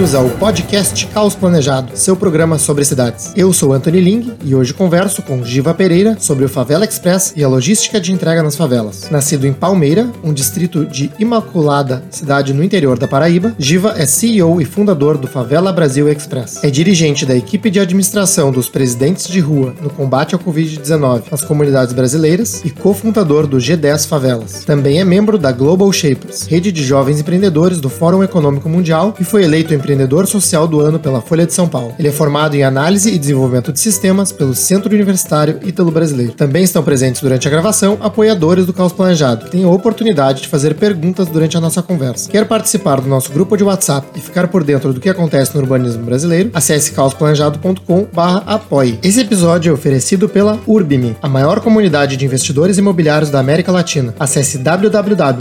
[0.00, 3.34] bem-vindos ao podcast Caos Planejado, seu programa sobre cidades.
[3.36, 7.44] Eu sou Anthony Ling e hoje converso com Giva Pereira sobre o Favela Express e
[7.44, 9.10] a logística de entrega nas favelas.
[9.10, 14.58] Nascido em Palmeira, um distrito de Imaculada, cidade no interior da Paraíba, Giva é CEO
[14.62, 16.64] e fundador do Favela Brasil Express.
[16.64, 21.44] É dirigente da equipe de administração dos presidentes de rua no combate ao Covid-19 nas
[21.44, 24.64] comunidades brasileiras e cofundador do G10 Favelas.
[24.64, 29.24] Também é membro da Global Shapers, rede de jovens empreendedores do Fórum Econômico Mundial e
[29.24, 29.89] foi eleito empreendedor
[30.26, 31.94] social do ano pela Folha de São Paulo.
[31.98, 36.32] Ele é formado em análise e desenvolvimento de sistemas pelo Centro Universitário Ítalo Brasileiro.
[36.32, 40.48] Também estão presentes durante a gravação apoiadores do Caos Planejado, que têm a oportunidade de
[40.48, 42.30] fazer perguntas durante a nossa conversa.
[42.30, 45.60] Quer participar do nosso grupo de WhatsApp e ficar por dentro do que acontece no
[45.60, 46.50] urbanismo brasileiro?
[46.52, 48.98] Acesse caosplanejado.com/apoie.
[49.02, 54.14] Esse episódio é oferecido pela Urbime, a maior comunidade de investidores imobiliários da América Latina.
[54.18, 55.40] Acesse www.urb.me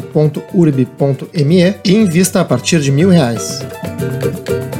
[1.84, 3.60] e invista a partir de mil reais.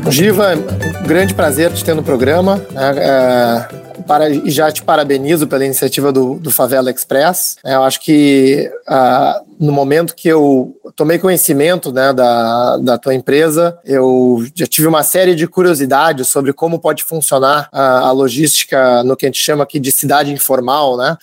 [0.10, 2.62] Giva, um grande prazer te ter no programa.
[2.72, 2.94] Né?
[2.98, 3.79] É,
[4.10, 7.58] para, já te parabenizo pela iniciativa do, do Favela Express.
[7.64, 13.14] É, eu acho que uh, no momento que eu tomei conhecimento né, da, da tua
[13.14, 19.04] empresa, eu já tive uma série de curiosidades sobre como pode funcionar a, a logística
[19.04, 21.16] no que a gente chama aqui de cidade informal, né,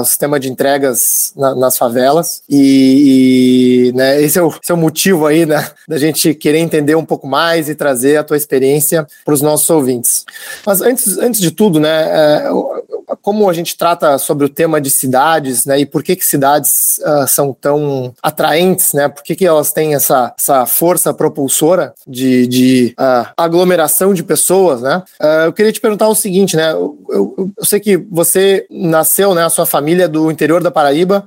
[0.00, 2.42] o sistema de entregas na, nas favelas.
[2.50, 6.58] E, e né, esse, é o, esse é o motivo aí né, da gente querer
[6.58, 10.26] entender um pouco mais e trazer a tua experiência para os nossos ouvintes.
[10.66, 12.93] Mas antes, antes de tudo, né, é,
[13.24, 16.98] como a gente trata sobre o tema de cidades né, e por que, que cidades
[16.98, 19.08] uh, são tão atraentes, né?
[19.08, 24.82] Por que, que elas têm essa, essa força propulsora de, de uh, aglomeração de pessoas,
[24.82, 25.02] né?
[25.20, 26.72] Uh, eu queria te perguntar o seguinte, né?
[26.72, 29.44] Eu, eu, eu, sei que você nasceu, né?
[29.44, 31.26] A sua família do interior da Paraíba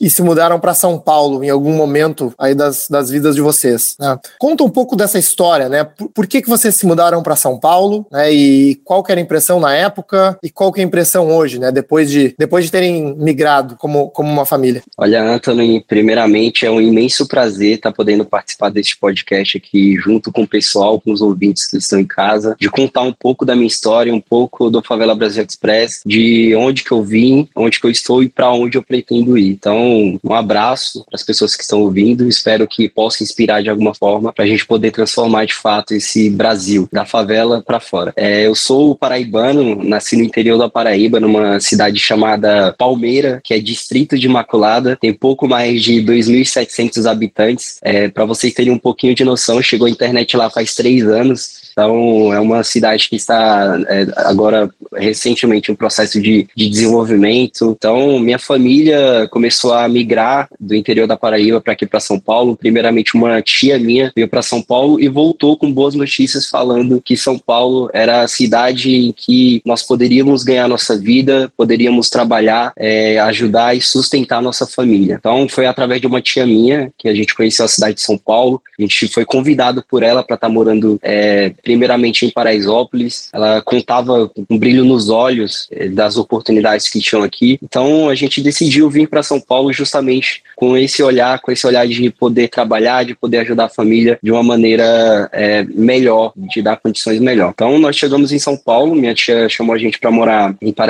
[0.00, 3.96] e se mudaram para São Paulo em algum momento aí das, das vidas de vocês.
[3.98, 4.18] Né?
[4.38, 5.84] Conta um pouco dessa história, né?
[5.84, 8.30] Por, por que, que vocês se mudaram para São Paulo, né?
[8.32, 11.58] E qual que era a impressão na época e qual que é a impressão hoje,
[11.58, 11.70] né?
[11.72, 14.82] Depois de, depois de terem migrado como, como uma família.
[14.96, 20.42] Olha, Anthony, primeiramente, é um imenso prazer estar podendo participar deste podcast aqui, junto com
[20.42, 23.66] o pessoal, com os ouvintes que estão em casa, de contar um pouco da minha
[23.66, 27.90] história, um pouco do Favela Brasil Express, de onde que eu vim, onde que eu
[27.90, 29.48] estou e para onde eu pretendo ir.
[29.48, 33.94] Então, um abraço para as pessoas que estão ouvindo, espero que possa inspirar de alguma
[33.94, 38.12] forma para a gente poder transformar de fato esse Brasil, da favela para fora.
[38.16, 43.58] É, eu sou paraibano, nasci no interior da Paraíba, numa cidade chamada Palmeira, que é
[43.58, 47.78] distrito de Imaculada, tem pouco mais de 2.700 habitantes.
[47.82, 51.64] É, Para vocês terem um pouquinho de noção, chegou a internet lá faz três anos.
[51.72, 57.74] Então, é uma cidade que está é, agora recentemente em um processo de, de desenvolvimento.
[57.76, 62.56] Então, minha família começou a migrar do interior da Paraíba para aqui para São Paulo.
[62.56, 67.16] Primeiramente, uma tia minha veio para São Paulo e voltou com boas notícias falando que
[67.16, 73.18] São Paulo era a cidade em que nós poderíamos ganhar nossa vida, poderíamos trabalhar, é,
[73.20, 75.16] ajudar e sustentar nossa família.
[75.18, 78.18] Então, foi através de uma tia minha que a gente conheceu a cidade de São
[78.18, 78.60] Paulo.
[78.78, 83.28] A gente foi convidado por ela para estar tá morando é, primeiramente em Paraisópolis.
[83.32, 87.58] Ela contava um brilho nos olhos é, das oportunidades que tinham aqui.
[87.62, 91.86] Então a gente decidiu vir para São Paulo justamente com esse olhar, com esse olhar
[91.86, 96.76] de poder trabalhar, de poder ajudar a família de uma maneira é, melhor, de dar
[96.76, 97.52] condições melhor.
[97.54, 100.83] Então nós chegamos em São Paulo, minha tia chamou a gente para morar em Paraisópolis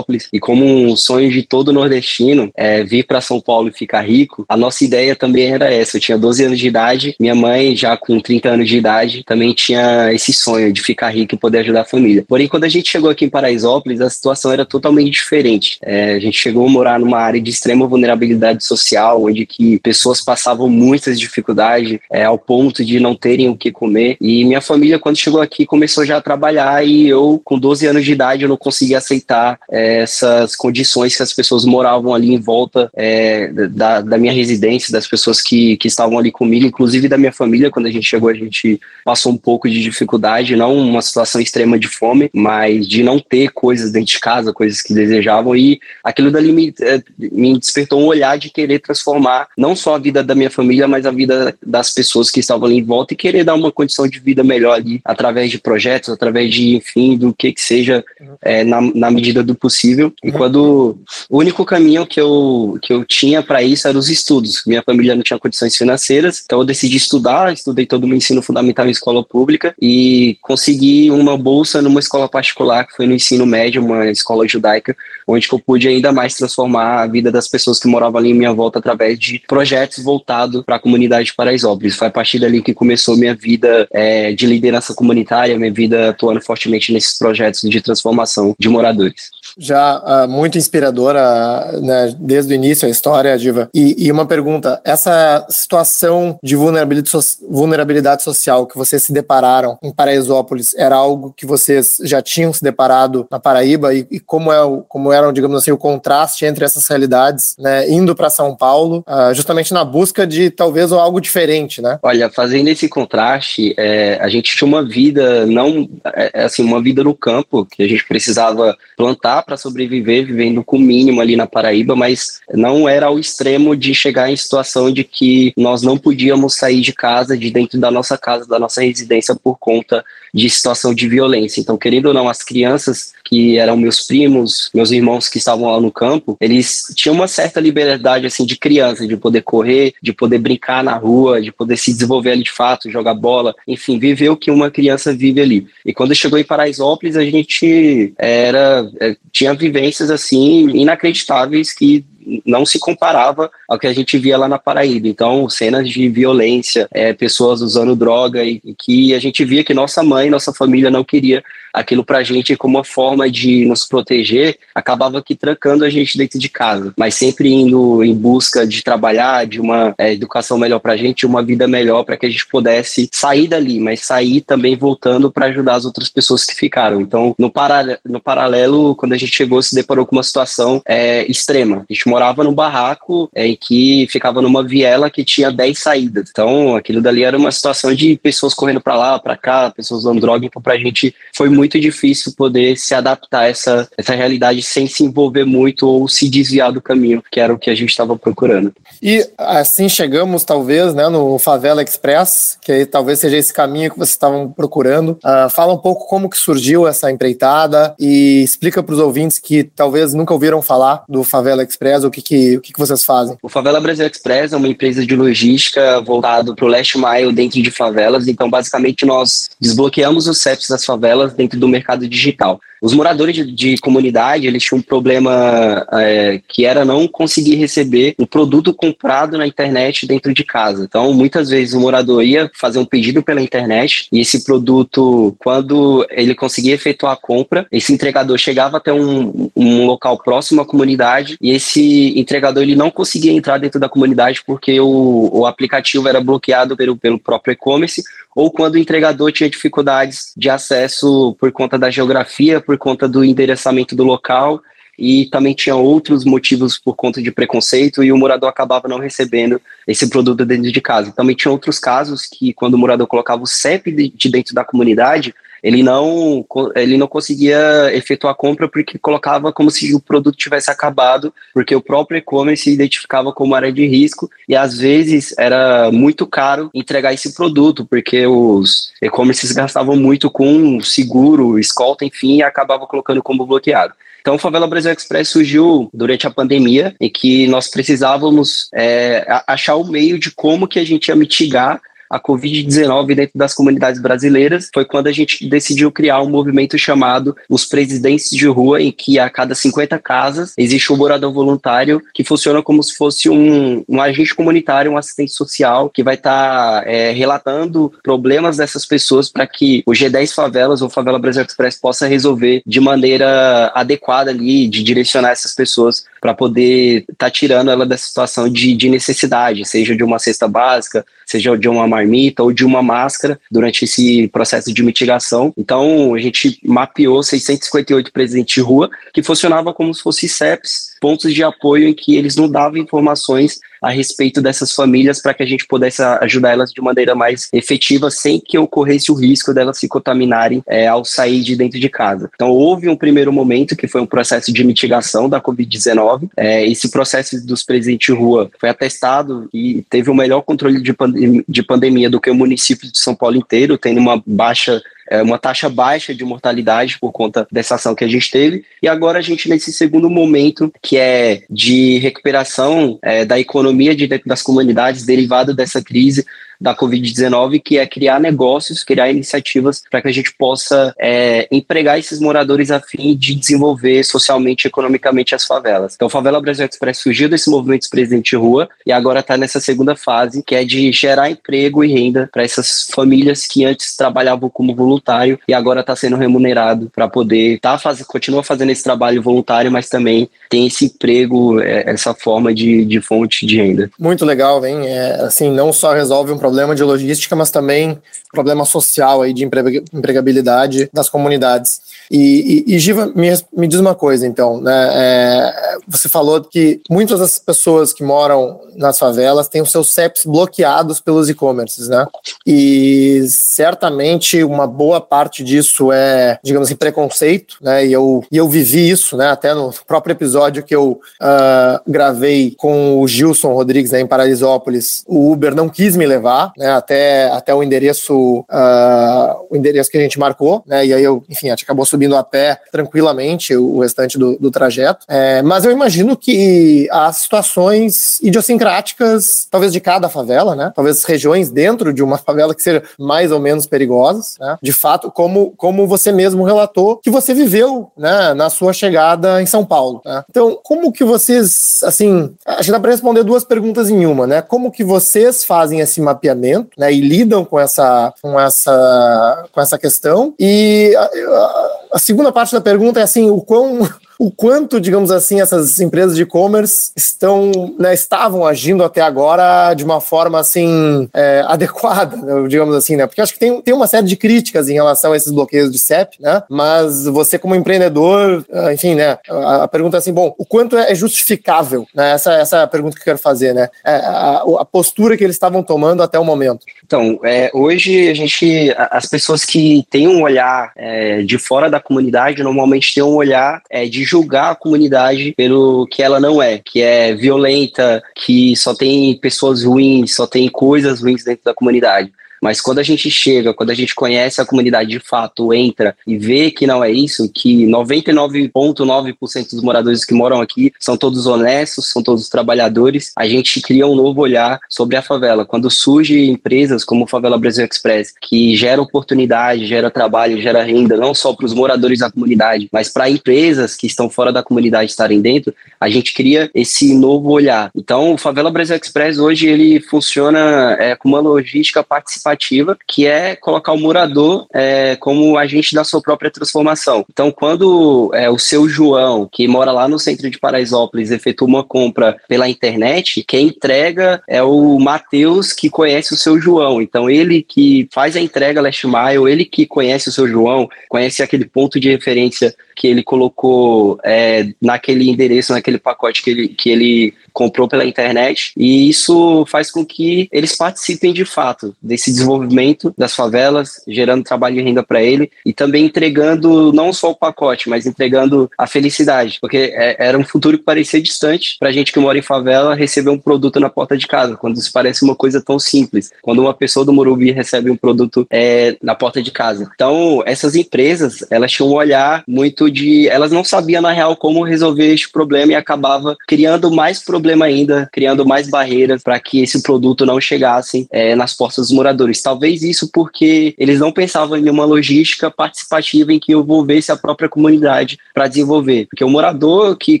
[0.32, 4.44] e como um sonho de todo nordestino é, vir para São Paulo e ficar rico,
[4.48, 5.96] a nossa ideia também era essa.
[5.96, 9.52] Eu tinha 12 anos de idade, minha mãe já com 30 anos de idade também
[9.52, 12.24] tinha esse sonho de ficar rico e poder ajudar a família.
[12.26, 15.78] Porém, quando a gente chegou aqui em Paraisópolis, a situação era totalmente diferente.
[15.82, 20.20] É, a gente chegou a morar numa área de extrema vulnerabilidade social, onde que pessoas
[20.20, 24.16] passavam muitas dificuldades é, ao ponto de não terem o que comer.
[24.20, 28.04] E minha família, quando chegou aqui, começou já a trabalhar e eu, com 12 anos
[28.04, 32.38] de idade, eu não conseguia aceitar é, essas condições que as pessoas moravam ali em
[32.38, 37.18] volta é, da, da minha residência, das pessoas que, que estavam ali comigo, inclusive da
[37.18, 37.70] minha família.
[37.70, 41.78] Quando a gente chegou, a gente passou um pouco de dificuldade, não uma situação extrema
[41.78, 45.56] de fome, mas de não ter coisas dentro de casa, coisas que desejavam.
[45.56, 49.98] E aquilo dali me, é, me despertou um olhar de querer transformar não só a
[49.98, 53.16] vida da minha família, mas a vida das pessoas que estavam ali em volta e
[53.16, 57.32] querer dar uma condição de vida melhor ali, através de projetos, através de, enfim, do
[57.32, 58.04] que que seja,
[58.42, 60.12] é, na, na medida medida do possível.
[60.22, 60.36] E uhum.
[60.36, 60.98] quando
[61.28, 64.62] o único caminho que eu, que eu tinha para isso era os estudos.
[64.66, 68.42] Minha família não tinha condições financeiras, então eu decidi estudar, estudei todo o meu ensino
[68.42, 73.46] fundamental em escola pública e consegui uma bolsa numa escola particular, que foi no ensino
[73.46, 74.94] médio, uma escola judaica,
[75.26, 78.52] onde eu pude ainda mais transformar a vida das pessoas que moravam ali em minha
[78.52, 81.96] volta através de projetos voltados para a comunidade de Paraisópolis.
[81.96, 86.40] Foi a partir dali que começou minha vida é, de liderança comunitária, minha vida atuando
[86.40, 89.21] fortemente nesses projetos de transformação de moradores
[89.58, 93.68] já uh, muito inspiradora, né, desde o início a história, Diva.
[93.74, 99.78] E, e uma pergunta: essa situação de vulnerabilidade, so vulnerabilidade social que vocês se depararam
[99.82, 104.52] em Paraisópolis era algo que vocês já tinham se deparado na Paraíba e, e como
[104.52, 108.56] é o, como eram, digamos assim, o contraste entre essas realidades, né, indo para São
[108.56, 111.98] Paulo, uh, justamente na busca de talvez algo diferente, né?
[112.02, 116.82] Olha, fazendo esse contraste, é, a gente tinha uma vida não, é, é assim, uma
[116.82, 121.36] vida no campo que a gente precisava plantar para sobreviver vivendo com o mínimo ali
[121.36, 125.98] na Paraíba, mas não era ao extremo de chegar em situação de que nós não
[125.98, 130.04] podíamos sair de casa, de dentro da nossa casa, da nossa residência por conta
[130.34, 131.60] de situação de violência.
[131.60, 135.80] Então, querendo ou não, as crianças que eram meus primos, meus irmãos que estavam lá
[135.80, 140.38] no campo, eles tinham uma certa liberdade assim de criança, de poder correr, de poder
[140.38, 144.36] brincar na rua, de poder se desenvolver ali de fato, jogar bola, enfim, viver o
[144.36, 145.66] que uma criança vive ali.
[145.84, 152.04] E quando chegou em Paraisópolis, a gente era é, tinha vivências assim inacreditáveis que
[152.46, 155.08] não se comparava ao que a gente via lá na Paraíba.
[155.08, 159.74] Então, cenas de violência, é, pessoas usando droga e, e, que a gente via que
[159.74, 164.58] nossa mãe, nossa família não queria aquilo pra gente como uma forma de nos proteger,
[164.74, 169.46] acabava aqui trancando a gente dentro de casa, mas sempre indo em busca de trabalhar,
[169.46, 173.08] de uma é, educação melhor pra gente, uma vida melhor para que a gente pudesse
[173.12, 177.00] sair dali, mas sair também voltando para ajudar as outras pessoas que ficaram.
[177.00, 181.24] Então, no, para, no paralelo, quando a gente chegou, se deparou com uma situação é,
[181.30, 181.84] extrema.
[181.88, 186.28] A gente morava num barraco é, em que ficava numa viela que tinha 10 saídas.
[186.30, 190.20] Então, aquilo dali era uma situação de pessoas correndo para lá, para cá, pessoas usando
[190.20, 190.46] droga.
[190.46, 195.04] Então, pra gente foi muito difícil poder se adaptar a essa, essa realidade sem se
[195.04, 198.72] envolver muito ou se desviar do caminho, que era o que a gente estava procurando.
[199.02, 203.98] E assim chegamos, talvez, né, no Favela Express, que aí, talvez seja esse caminho que
[203.98, 205.18] vocês estavam procurando.
[205.24, 209.64] Uh, fala um pouco como que surgiu essa empreitada e explica para os ouvintes que
[209.64, 213.36] talvez nunca ouviram falar do Favela Express o que, que, o que, que vocês fazem?
[213.42, 217.62] O Favela Brasil Express é uma empresa de logística voltado para o last mile dentro
[217.62, 218.28] de favelas.
[218.28, 222.60] Então, basicamente, nós desbloqueamos os CEPs das favelas dentro do mercado digital.
[222.82, 228.16] Os moradores de, de comunidade, eles tinham um problema é, que era não conseguir receber
[228.18, 230.82] um produto comprado na internet dentro de casa.
[230.82, 236.04] Então, muitas vezes o morador ia fazer um pedido pela internet e esse produto, quando
[236.10, 241.36] ele conseguia efetuar a compra, esse entregador chegava até um, um local próximo à comunidade
[241.40, 246.20] e esse entregador ele não conseguia entrar dentro da comunidade porque o, o aplicativo era
[246.20, 248.02] bloqueado pelo, pelo próprio e-commerce
[248.34, 253.24] ou quando o entregador tinha dificuldades de acesso por conta da geografia, por conta do
[253.24, 254.62] endereçamento do local
[254.98, 259.60] e também tinha outros motivos por conta de preconceito e o morador acabava não recebendo
[259.86, 261.12] esse produto dentro de casa.
[261.12, 265.34] Também tinha outros casos que quando o morador colocava o CEP de dentro da comunidade,
[265.62, 266.44] ele não,
[266.74, 271.74] ele não conseguia efetuar a compra porque colocava como se o produto tivesse acabado, porque
[271.74, 277.12] o próprio e-commerce identificava como área de risco e às vezes era muito caro entregar
[277.12, 283.46] esse produto, porque os e-commerces gastavam muito com seguro, escolta, enfim, e acabava colocando como
[283.46, 283.94] bloqueado.
[284.22, 289.74] Então, o Favela Brasil Express surgiu durante a pandemia, em que nós precisávamos é, achar
[289.74, 291.80] o meio de como que a gente ia mitigar
[292.12, 297.34] a Covid-19 dentro das comunidades brasileiras, foi quando a gente decidiu criar um movimento chamado
[297.48, 302.22] Os Presidentes de Rua, em que a cada 50 casas existe um morador voluntário que
[302.22, 306.90] funciona como se fosse um, um agente comunitário, um assistente social, que vai estar tá,
[306.90, 312.06] é, relatando problemas dessas pessoas para que o G10 Favelas ou Favela Brasil Express possa
[312.06, 317.86] resolver de maneira adequada ali, de direcionar essas pessoas para poder estar tá tirando ela
[317.86, 322.52] dessa situação de, de necessidade, seja de uma cesta básica, seja de uma marmita ou
[322.52, 325.52] de uma máscara durante esse processo de mitigação.
[325.56, 331.32] Então, a gente mapeou 658 presentes de rua que funcionava como se fossem CEPs, pontos
[331.32, 335.46] de apoio em que eles não davam informações a respeito dessas famílias para que a
[335.46, 339.88] gente pudesse ajudar elas de maneira mais efetiva sem que ocorresse o risco delas se
[339.88, 342.30] contaminarem é, ao sair de dentro de casa.
[342.34, 346.30] Então houve um primeiro momento que foi um processo de mitigação da Covid-19.
[346.36, 350.92] É, esse processo dos presentes de rua foi atestado e teve o melhor controle de,
[350.92, 355.22] pandem de pandemia do que o município de São Paulo inteiro, tendo uma baixa é,
[355.22, 358.64] uma taxa baixa de mortalidade por conta dessa ação que a gente teve.
[358.82, 364.08] E agora a gente, nesse segundo momento, que é de recuperação é, da economia de
[364.24, 366.24] das comunidades derivada dessa crise,
[366.62, 371.98] da Covid-19, que é criar negócios, criar iniciativas para que a gente possa é, empregar
[371.98, 375.94] esses moradores a fim de desenvolver socialmente e economicamente as favelas.
[375.94, 380.42] Então, Favela Brasil Express surgiu desse movimento Presidente Rua e agora está nessa segunda fase,
[380.42, 385.38] que é de gerar emprego e renda para essas famílias que antes trabalhavam como voluntário
[385.48, 389.88] e agora está sendo remunerado para poder tá faz, continua fazendo esse trabalho voluntário, mas
[389.88, 393.90] também tem esse emprego, é, essa forma de, de fonte de renda.
[393.98, 394.86] Muito legal, hein?
[394.86, 397.98] É, assim, não só resolve um problema problema de logística, mas também
[398.32, 401.80] problema social aí de empregabilidade das comunidades.
[402.10, 404.90] E, e, e Giva, me, me, diz uma coisa, então, né?
[404.92, 410.24] É, você falou que muitas das pessoas que moram nas favelas têm os seus CEPs
[410.26, 412.06] bloqueados pelos e-commerces, né?
[412.46, 417.86] E certamente uma boa parte disso é, digamos assim, preconceito, né?
[417.86, 419.30] E eu, e eu vivi isso, né?
[419.30, 425.04] Até no próprio episódio que eu uh, gravei com o Gilson Rodrigues né, em Paraisópolis,
[425.06, 426.72] o Uber não quis me levar, né?
[426.72, 428.14] Até, até o endereço,
[428.50, 430.84] uh, o endereço que a gente marcou, né?
[430.86, 434.50] E aí eu, enfim, a gente acabou subindo a pé tranquilamente o restante do, do
[434.50, 435.04] trajeto.
[435.08, 440.72] É, mas eu imagino que há situações idiosincráticas, talvez de cada favela, né?
[440.74, 444.56] Talvez regiões dentro de uma favela que sejam mais ou menos perigosas, né?
[444.62, 449.46] De fato, como, como você mesmo relatou, que você viveu, né, na sua chegada em
[449.46, 450.00] São Paulo.
[450.04, 450.24] Né?
[450.28, 454.42] Então, como que vocês, assim, acho que dá para responder duas perguntas em uma, né?
[454.42, 459.78] Como que vocês fazem esse mapeamento, né, e lidam com essa, com essa, com essa
[459.78, 460.34] questão?
[460.38, 463.88] E a, a, a segunda parte da pergunta é assim, o quão
[464.22, 469.82] o quanto, digamos assim, essas empresas de e-commerce estão, né, estavam agindo até agora de
[469.82, 473.04] uma forma assim é, adequada, né, digamos assim, né?
[473.08, 475.78] Porque acho que tem, tem uma série de críticas em relação a esses bloqueios de
[475.80, 476.40] CEP, né?
[476.48, 479.18] Mas você como empreendedor, ah, enfim, né?
[479.28, 482.12] A, a pergunta é assim, bom, o quanto é justificável, né?
[482.12, 483.70] Essa, essa é a pergunta que eu quero fazer, né?
[483.84, 486.64] É, a, a postura que eles estavam tomando até o momento.
[486.84, 491.80] Então, é, hoje a gente, as pessoas que têm um olhar é, de fora da
[491.80, 496.58] comunidade normalmente têm um olhar é, de julgar a comunidade pelo que ela não é,
[496.58, 502.12] que é violenta, que só tem pessoas ruins, só tem coisas ruins dentro da comunidade.
[502.42, 506.18] Mas quando a gente chega, quando a gente conhece a comunidade de fato, entra e
[506.18, 511.88] vê que não é isso, que 99,9% dos moradores que moram aqui são todos honestos,
[511.88, 515.46] são todos trabalhadores, a gente cria um novo olhar sobre a favela.
[515.46, 521.14] Quando surgem empresas como Favela Brasil Express, que gera oportunidade, gera trabalho, gera renda, não
[521.14, 525.20] só para os moradores da comunidade, mas para empresas que estão fora da comunidade estarem
[525.20, 527.70] dentro, a gente cria esse novo olhar.
[527.76, 533.06] Então, o Favela Brasil Express hoje ele funciona é, com uma logística participativa participativa, que
[533.06, 537.04] é colocar o morador é, como agente da sua própria transformação.
[537.10, 541.64] Então, quando é, o seu João, que mora lá no centro de Paraisópolis, efetua uma
[541.64, 546.80] compra pela internet, quem entrega é o Matheus, que conhece o seu João.
[546.80, 551.22] Então, ele que faz a entrega last mile, ele que conhece o seu João, conhece
[551.22, 556.70] aquele ponto de referência que ele colocou é, naquele endereço, naquele pacote que ele, que
[556.70, 562.94] ele comprou pela internet, e isso faz com que eles participem de fato desse desenvolvimento
[562.96, 567.68] das favelas, gerando trabalho e renda para ele, e também entregando não só o pacote,
[567.68, 571.98] mas entregando a felicidade, porque é, era um futuro que parecia distante para gente que
[571.98, 575.40] mora em favela receber um produto na porta de casa, quando isso parece uma coisa
[575.40, 576.10] tão simples.
[576.20, 579.70] Quando uma pessoa do Morumbi recebe um produto é, na porta de casa.
[579.74, 583.08] Então, essas empresas, elas tinham um olhar muito de.
[583.08, 587.44] Elas não sabiam, na real, como resolver este problema e acabava criando mais problemas problema
[587.44, 592.20] ainda, criando mais barreiras para que esse produto não chegasse é, nas portas dos moradores.
[592.20, 597.28] Talvez isso porque eles não pensavam em uma logística participativa em que envolvesse a própria
[597.28, 598.86] comunidade para desenvolver.
[598.90, 600.00] Porque o morador que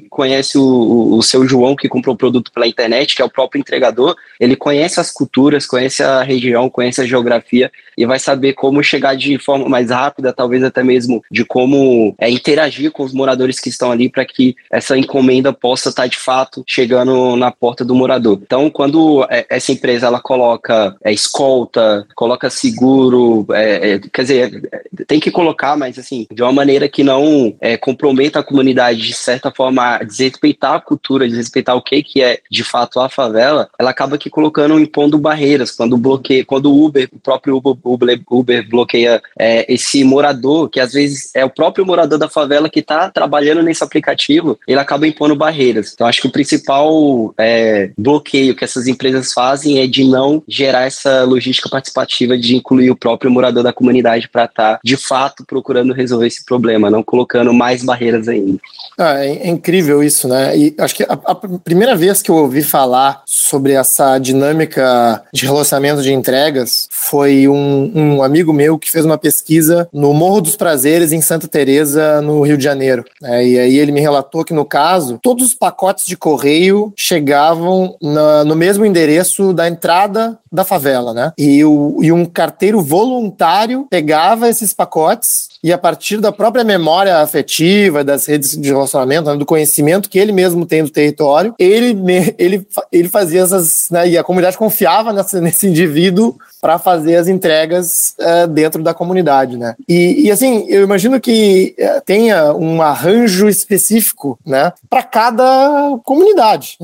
[0.10, 3.60] conhece o, o seu João, que comprou o produto pela internet, que é o próprio
[3.60, 8.82] entregador, ele conhece as culturas, conhece a região, conhece a geografia e vai saber como
[8.82, 13.60] chegar de forma mais rápida, talvez até mesmo de como é, interagir com os moradores
[13.60, 17.50] que estão ali para que essa encomenda possa estar tá, de fato chegando no, na
[17.50, 18.38] porta do morador.
[18.42, 24.70] Então, quando é, essa empresa ela coloca é, escolta, coloca seguro, é, é, quer dizer,
[25.06, 29.14] tem que colocar, mas assim, de uma maneira que não é, comprometa a comunidade, de
[29.14, 33.90] certa forma, desrespeitar a cultura, desrespeitar o que, que é de fato a favela, ela
[33.90, 38.68] acaba que colocando, impondo barreiras, quando bloqueia, quando o Uber, o próprio Uber, Uber, Uber
[38.68, 39.22] bloqueia
[39.68, 43.84] esse morador, que às vezes é o próprio morador da favela que está trabalhando nesse
[43.84, 45.92] aplicativo, ele acaba impondo barreiras.
[45.92, 47.01] Então, acho que o principal
[47.38, 52.90] é, bloqueio que essas empresas fazem é de não gerar essa logística participativa de incluir
[52.90, 57.02] o próprio morador da comunidade para estar, tá, de fato, procurando resolver esse problema, não
[57.02, 58.58] colocando mais barreiras ainda.
[58.98, 60.56] Ah, é, é, incrível isso, né?
[60.56, 65.46] E acho que a, a, primeira vez que eu ouvi falar sobre essa dinâmica de
[65.46, 70.56] relacionamento de entregas foi um, um amigo meu que fez uma pesquisa no Morro dos
[70.56, 73.04] Prazeres, em Santa Teresa, no Rio de Janeiro.
[73.22, 77.96] É, e aí ele me relatou que, no caso, todos os pacotes de correio chegavam
[78.00, 81.32] na, no mesmo endereço da entrada da favela, né?
[81.38, 87.18] E, o, e um carteiro voluntário pegava esses pacotes e a partir da própria memória
[87.18, 91.96] afetiva, das redes de relacionamento, né, do conhecimento que ele mesmo tem do território, ele,
[92.36, 93.88] ele, ele fazia essas.
[93.88, 98.94] Né, e a comunidade confiava nessa, nesse indivíduo para fazer as entregas uh, dentro da
[98.94, 99.74] comunidade, né?
[99.88, 106.78] E, e, assim, eu imagino que uh, tenha um arranjo específico, né, para cada comunidade,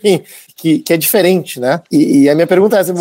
[0.56, 1.82] que, que, é diferente, né?
[1.92, 2.94] E, e a minha pergunta é: assim,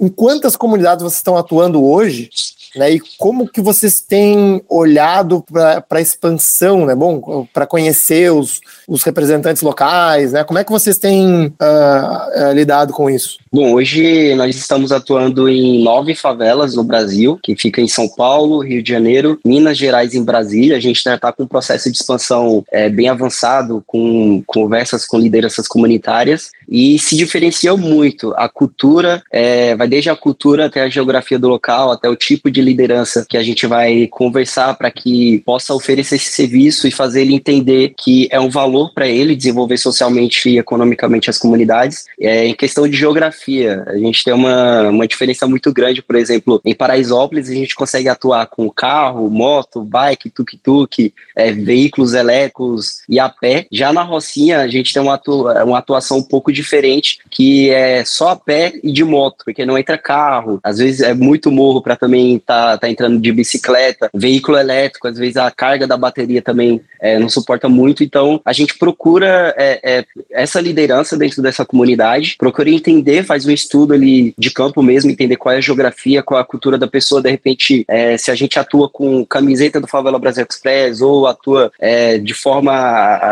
[0.00, 2.30] em quantas comunidades vocês estão atuando hoje?
[2.76, 6.94] Né, e como que vocês têm olhado para a expansão, né?
[6.94, 10.42] Bom, para conhecer os, os representantes locais, né?
[10.42, 13.38] Como é que vocês têm uh, lidado com isso?
[13.54, 18.58] Bom, hoje nós estamos atuando em nove favelas no Brasil, que fica em São Paulo,
[18.58, 20.76] Rio de Janeiro, Minas Gerais e em Brasília.
[20.76, 25.68] A gente está com um processo de expansão é, bem avançado, com conversas com lideranças
[25.68, 28.34] comunitárias e se diferencia muito.
[28.36, 32.50] A cultura é, vai desde a cultura até a geografia do local, até o tipo
[32.50, 37.20] de liderança que a gente vai conversar para que possa oferecer esse serviço e fazer
[37.20, 42.06] ele entender que é um valor para ele desenvolver socialmente e economicamente as comunidades.
[42.20, 43.43] É, em questão de geografia,
[43.86, 48.08] a gente tem uma, uma diferença muito grande, por exemplo, em Paraisópolis a gente consegue
[48.08, 53.66] atuar com carro, moto, bike, tuk-tuk, é, veículos elétricos e a pé.
[53.70, 58.04] Já na Rocinha a gente tem uma, atua, uma atuação um pouco diferente, que é
[58.04, 61.82] só a pé e de moto, porque não entra carro, às vezes é muito morro
[61.82, 65.96] para também estar tá, tá entrando de bicicleta, veículo elétrico, às vezes a carga da
[65.96, 71.42] bateria também é, não suporta muito, então a gente procura é, é, essa liderança dentro
[71.42, 75.60] dessa comunidade, procura entender, faz um estudo ali de campo mesmo, entender qual é a
[75.60, 79.26] geografia, qual é a cultura da pessoa, de repente, é, se a gente atua com
[79.26, 82.72] camiseta do Favela Brasil Express ou atua é, de forma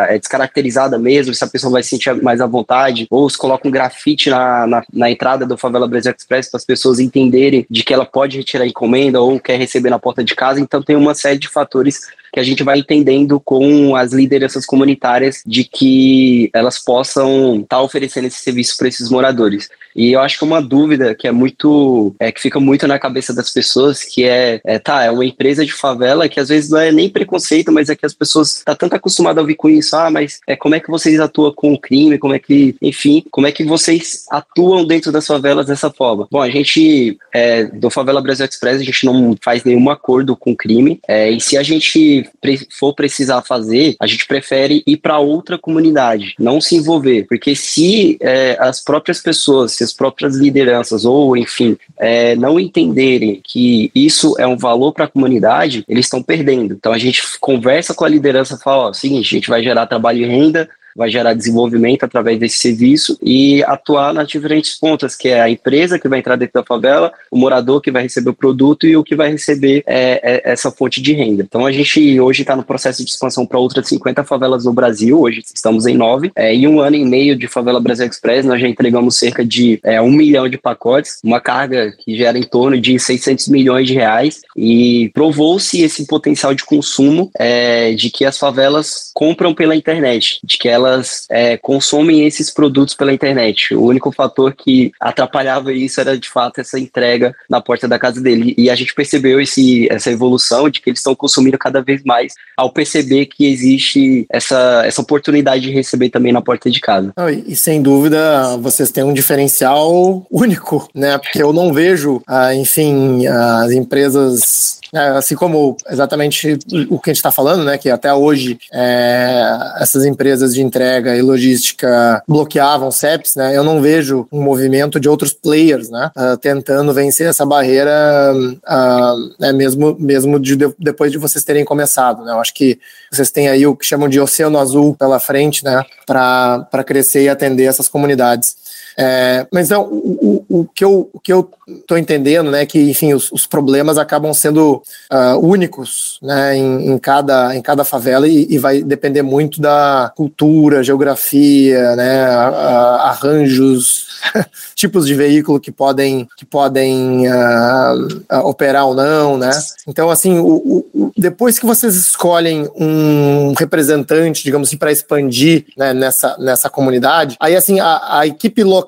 [0.08, 3.68] é, descaracterizada mesmo, se a pessoa vai se sentir mais à vontade, ou se coloca
[3.68, 7.84] um grafite na, na, na entrada do Favela Brasil Express para as pessoas entenderem de
[7.84, 10.60] que ela pode retirar encomenda ou quer receber na porta de casa.
[10.60, 12.00] Então tem uma série de fatores
[12.32, 17.82] que a gente vai entendendo com as lideranças comunitárias de que elas possam estar tá
[17.82, 19.68] oferecendo esse serviço para esses moradores.
[19.94, 23.34] E eu acho que uma dúvida que é muito, é, que fica muito na cabeça
[23.34, 26.78] das pessoas, que é, é, tá, é uma empresa de favela que às vezes não
[26.78, 29.68] é nem preconceito, mas é que as pessoas estão tá tanto acostumadas a ouvir com
[29.68, 32.74] isso, ah, mas é, como é que vocês atuam com o crime, como é que,
[32.80, 36.26] enfim, como é que vocês atuam dentro das favelas dessa forma?
[36.30, 40.56] Bom, a gente, é, do Favela Brasil Express, a gente não faz nenhum acordo com
[40.56, 42.21] crime, é, e se a gente
[42.70, 48.18] for precisar fazer, a gente prefere ir para outra comunidade, não se envolver, porque se
[48.20, 54.34] é, as próprias pessoas, se as próprias lideranças, ou enfim, é, não entenderem que isso
[54.38, 56.74] é um valor para a comunidade, eles estão perdendo.
[56.74, 60.24] Então a gente conversa com a liderança, fala: ó, seguinte, a gente vai gerar trabalho
[60.24, 65.40] e renda, vai gerar desenvolvimento através desse serviço e atuar nas diferentes pontas, que é
[65.40, 68.86] a empresa que vai entrar dentro da favela, o morador que vai receber o produto
[68.86, 71.42] e o que vai receber é, é essa fonte de renda.
[71.42, 75.20] Então a gente hoje está no processo de expansão para outras 50 favelas no Brasil,
[75.20, 76.30] hoje estamos em nove.
[76.36, 79.78] É, em um ano e meio de Favela Brasil Express, nós já entregamos cerca de
[79.84, 83.94] é, um milhão de pacotes, uma carga que gera em torno de 600 milhões de
[83.94, 90.40] reais e provou-se esse potencial de consumo é, de que as favelas compram pela internet,
[90.42, 93.74] de que elas elas é, consomem esses produtos pela internet.
[93.74, 98.20] O único fator que atrapalhava isso era de fato essa entrega na porta da casa
[98.20, 98.54] dele.
[98.56, 102.34] E a gente percebeu esse, essa evolução de que eles estão consumindo cada vez mais
[102.56, 107.12] ao perceber que existe essa, essa oportunidade de receber também na porta de casa.
[107.30, 111.18] E, e sem dúvida vocês têm um diferencial único, né?
[111.18, 116.58] Porque eu não vejo, ah, enfim, as empresas assim como exatamente
[116.90, 119.42] o que a gente está falando, né, que até hoje é,
[119.78, 125.08] essas empresas de entrega e logística bloqueavam CEPs, né, eu não vejo um movimento de
[125.08, 131.18] outros players, né, uh, tentando vencer essa barreira, uh, né, mesmo, mesmo de, depois de
[131.18, 132.78] vocês terem começado, né, eu acho que
[133.10, 137.28] vocês têm aí o que chamam de oceano azul pela frente, né, para crescer e
[137.28, 138.61] atender essas comunidades.
[138.96, 141.50] É, mas então, o, o, que eu, o que eu
[141.86, 146.98] tô entendendo, né, que, enfim, os, os problemas acabam sendo uh, únicos, né, em, em,
[146.98, 154.06] cada, em cada favela e, e, vai depender muito da cultura, geografia, né, arranjos,
[154.74, 159.50] tipos de veículo que podem, que podem uh, operar ou não, né.
[159.86, 166.36] Então, assim, o, depois que vocês escolhem um representante, digamos assim, para expandir né, nessa,
[166.38, 168.81] nessa comunidade, aí, assim, a, a equipe local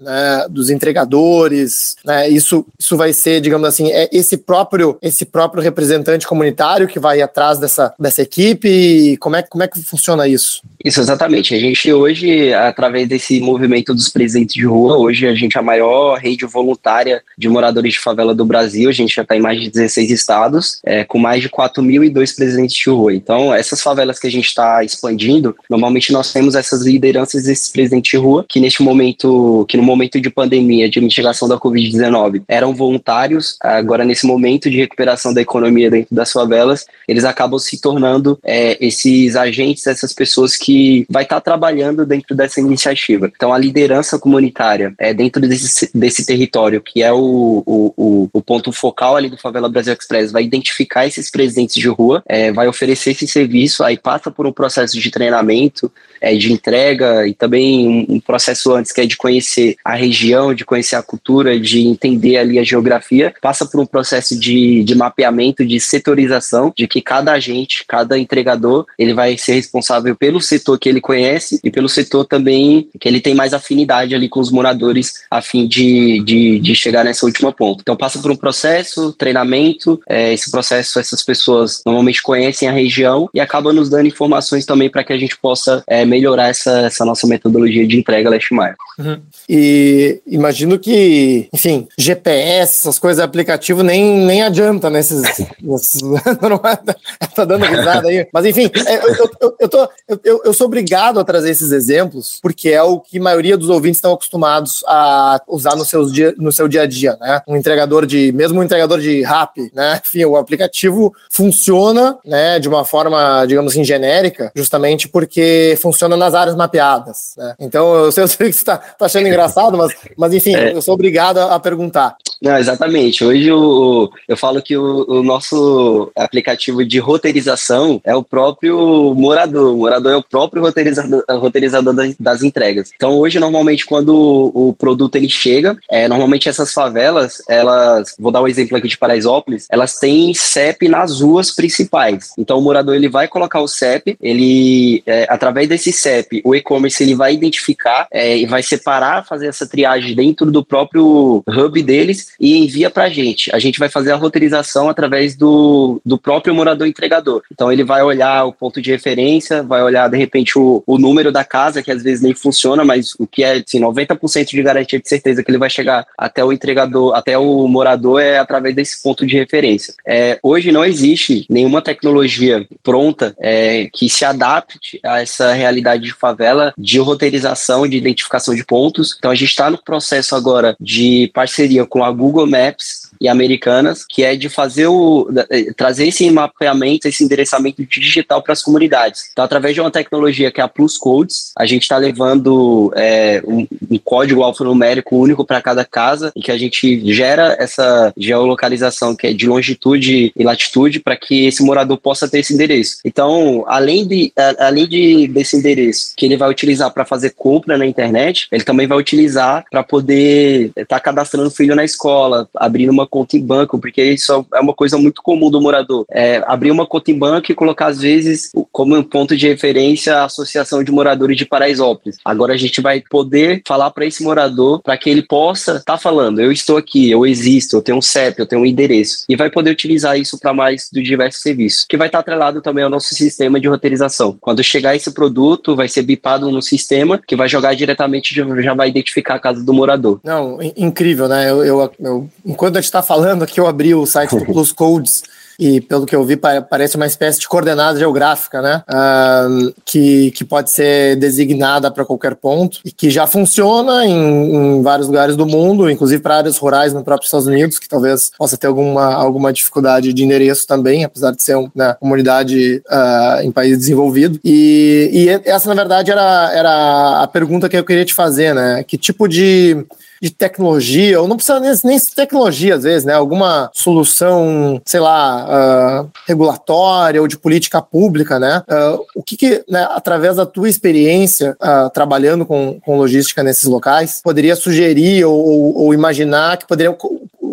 [0.00, 5.62] né, dos entregadores, né, isso, isso vai ser, digamos assim, é esse próprio, esse próprio
[5.62, 9.16] representante comunitário que vai atrás dessa, dessa equipe?
[9.18, 10.62] Como é, como é que funciona isso?
[10.84, 11.54] Isso, exatamente.
[11.54, 15.62] A gente hoje, através desse movimento dos presentes de rua, hoje a gente é a
[15.62, 18.88] maior rede voluntária de moradores de favela do Brasil.
[18.88, 22.76] A gente já está em mais de 16 estados, é, com mais de 4.002 presentes
[22.76, 23.14] de rua.
[23.14, 28.10] Então, essas favelas que a gente está expandindo, normalmente nós temos essas lideranças desses presentes
[28.10, 29.37] de rua, que neste momento,
[29.68, 33.56] que no momento de pandemia, de mitigação da Covid-19, eram voluntários.
[33.60, 38.76] Agora, nesse momento de recuperação da economia dentro das favelas, eles acabam se tornando é,
[38.84, 43.30] esses agentes, essas pessoas que vai estar tá trabalhando dentro dessa iniciativa.
[43.34, 48.72] Então, a liderança comunitária é dentro desse, desse território, que é o, o, o, ponto
[48.72, 53.10] focal ali do Favela Brasil Express, vai identificar esses presidentes de rua, é, vai oferecer
[53.10, 58.16] esse serviço, aí passa por um processo de treinamento, é, de entrega e também um,
[58.16, 62.38] um, processo antes que é de conhecer a região, de conhecer a cultura, de entender
[62.38, 67.32] ali a geografia, passa por um processo de, de mapeamento, de setorização, de que cada
[67.32, 72.24] agente, cada entregador, ele vai ser responsável pelo setor que ele conhece e pelo setor
[72.24, 76.74] também que ele tem mais afinidade ali com os moradores a fim de, de, de
[76.74, 77.82] chegar nessa última ponta.
[77.82, 83.28] Então passa por um processo, treinamento, é, esse processo essas pessoas normalmente conhecem a região
[83.34, 87.04] e acabam nos dando informações também para que a gente possa é, melhorar essa, essa
[87.04, 88.74] nossa metodologia de entrega Last Mile.
[88.98, 89.17] Uhum.
[89.48, 95.22] E imagino que, enfim, GPS, essas coisas, aplicativo nem, nem adianta nesses.
[95.60, 96.00] nesses
[97.34, 98.26] tá dando risada aí.
[98.32, 99.88] Mas enfim, é, eu, eu, eu, tô,
[100.24, 103.68] eu, eu sou obrigado a trazer esses exemplos, porque é o que a maioria dos
[103.68, 107.40] ouvintes estão acostumados a usar no, seus dia, no seu dia a dia, né?
[107.46, 110.00] Um entregador de, mesmo um entregador de rap, né?
[110.04, 116.34] Enfim, o aplicativo funciona, né, de uma forma, digamos assim, genérica, justamente porque funciona nas
[116.34, 117.34] áreas mapeadas.
[117.36, 117.54] Né?
[117.60, 120.72] Então, eu sei, eu sei que você está tá achando engraçado, mas, mas enfim, é.
[120.72, 122.16] eu sou obrigado a, a perguntar.
[122.40, 123.24] Não, exatamente.
[123.24, 129.74] Hoje o, eu falo que o, o, nosso aplicativo de roteirização é o próprio morador.
[129.74, 132.92] O morador é o próprio roteirizador, roteirizador das, das entregas.
[132.94, 138.30] Então hoje, normalmente, quando o, o produto ele chega, é, normalmente essas favelas, elas, vou
[138.30, 142.32] dar um exemplo aqui de Paraisópolis, elas têm CEP nas ruas principais.
[142.38, 147.02] Então o morador ele vai colocar o CEP, ele, é, através desse CEP, o e-commerce
[147.02, 152.27] ele vai identificar é, e vai separar, fazer essa triagem dentro do próprio hub deles
[152.38, 153.54] e envia para a gente.
[153.54, 157.42] A gente vai fazer a roteirização através do, do próprio morador entregador.
[157.52, 161.32] Então ele vai olhar o ponto de referência, vai olhar de repente o, o número
[161.32, 164.98] da casa, que às vezes nem funciona, mas o que é assim, 90% de garantia
[164.98, 169.02] de certeza que ele vai chegar até o entregador, até o morador é através desse
[169.02, 169.94] ponto de referência.
[170.06, 176.12] É, hoje não existe nenhuma tecnologia pronta é, que se adapte a essa realidade de
[176.12, 179.16] favela de roteirização, de identificação de pontos.
[179.18, 184.04] Então a gente está no processo agora de parceria com a Google Maps e americanas,
[184.08, 189.28] que é de fazer o eh, trazer esse mapeamento, esse endereçamento digital para as comunidades.
[189.32, 193.42] Então, através de uma tecnologia que é a Plus Codes, a gente está levando é,
[193.46, 199.14] um, um, código alfanumérico único para cada casa e que a gente gera essa geolocalização
[199.14, 202.98] que é de longitude e latitude para que esse morador possa ter esse endereço.
[203.04, 207.86] Então, além de além de desse endereço que ele vai utilizar para fazer compra na
[207.86, 212.90] internet, ele também vai utilizar para poder estar tá cadastrando o filho na escola, abrindo
[212.90, 216.04] uma conta em banco, porque isso é uma coisa muito comum do morador.
[216.10, 220.16] É, abrir uma conta em banco e colocar, às vezes, como um ponto de referência
[220.16, 222.18] a Associação de Moradores de Paraisópolis.
[222.24, 225.98] Agora a gente vai poder falar para esse morador para que ele possa estar tá
[225.98, 229.24] falando: eu estou aqui, eu existo, eu tenho um CEP, eu tenho um endereço.
[229.28, 232.60] E vai poder utilizar isso para mais dos diversos serviços, que vai estar tá atrelado
[232.60, 234.36] também ao nosso sistema de roteirização.
[234.40, 238.88] Quando chegar esse produto, vai ser bipado no sistema, que vai jogar diretamente, já vai
[238.88, 240.20] identificar a casa do morador.
[240.24, 241.50] Não, incrível, né?
[241.50, 244.72] Eu, eu, eu enquanto a gente está falando aqui, eu abri o site do Plus
[244.72, 245.22] Codes
[245.58, 248.84] e pelo que eu vi, parece uma espécie de coordenada geográfica, né?
[248.88, 254.82] Uh, que, que pode ser designada para qualquer ponto e que já funciona em, em
[254.82, 258.56] vários lugares do mundo, inclusive para áreas rurais no próprio Estados Unidos, que talvez possa
[258.56, 263.50] ter alguma, alguma dificuldade de endereço também, apesar de ser uma né, comunidade uh, em
[263.50, 264.38] país desenvolvido.
[264.44, 268.84] E, e essa, na verdade, era, era a pergunta que eu queria te fazer, né?
[268.84, 269.84] Que tipo de
[270.20, 273.14] de tecnologia, ou não precisa nem, nem tecnologia às vezes, né?
[273.14, 278.62] Alguma solução, sei lá, uh, regulatória ou de política pública, né?
[278.68, 283.64] Uh, o que, que né, através da tua experiência uh, trabalhando com, com logística nesses
[283.64, 286.96] locais, poderia sugerir ou, ou, ou imaginar que poderia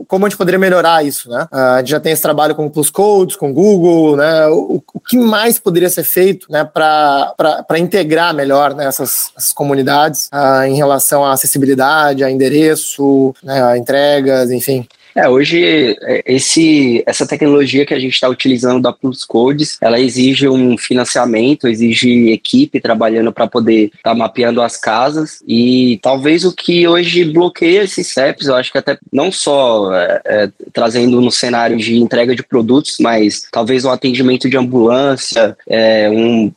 [0.08, 1.48] como a gente poderia melhorar isso, né?
[1.52, 4.48] A gente já tem esse trabalho com Plus Codes, com Google, né?
[4.48, 10.30] O, o que mais poderia ser feito, né, para integrar melhor né, essas, essas comunidades
[10.68, 14.88] em relação à acessibilidade, a endereço né, entregas, enfim.
[15.16, 15.64] É, hoje
[16.02, 20.78] é, esse, essa tecnologia que a gente está utilizando da Plus Codes, ela exige um
[20.78, 25.42] financiamento, exige equipe trabalhando para poder estar tá mapeando as casas.
[25.48, 30.22] E talvez o que hoje bloqueia esses CEPs, eu acho que até não só é,
[30.26, 36.10] é, trazendo no cenário de entrega de produtos, mas talvez um atendimento de ambulância, é,
[36.10, 36.52] um,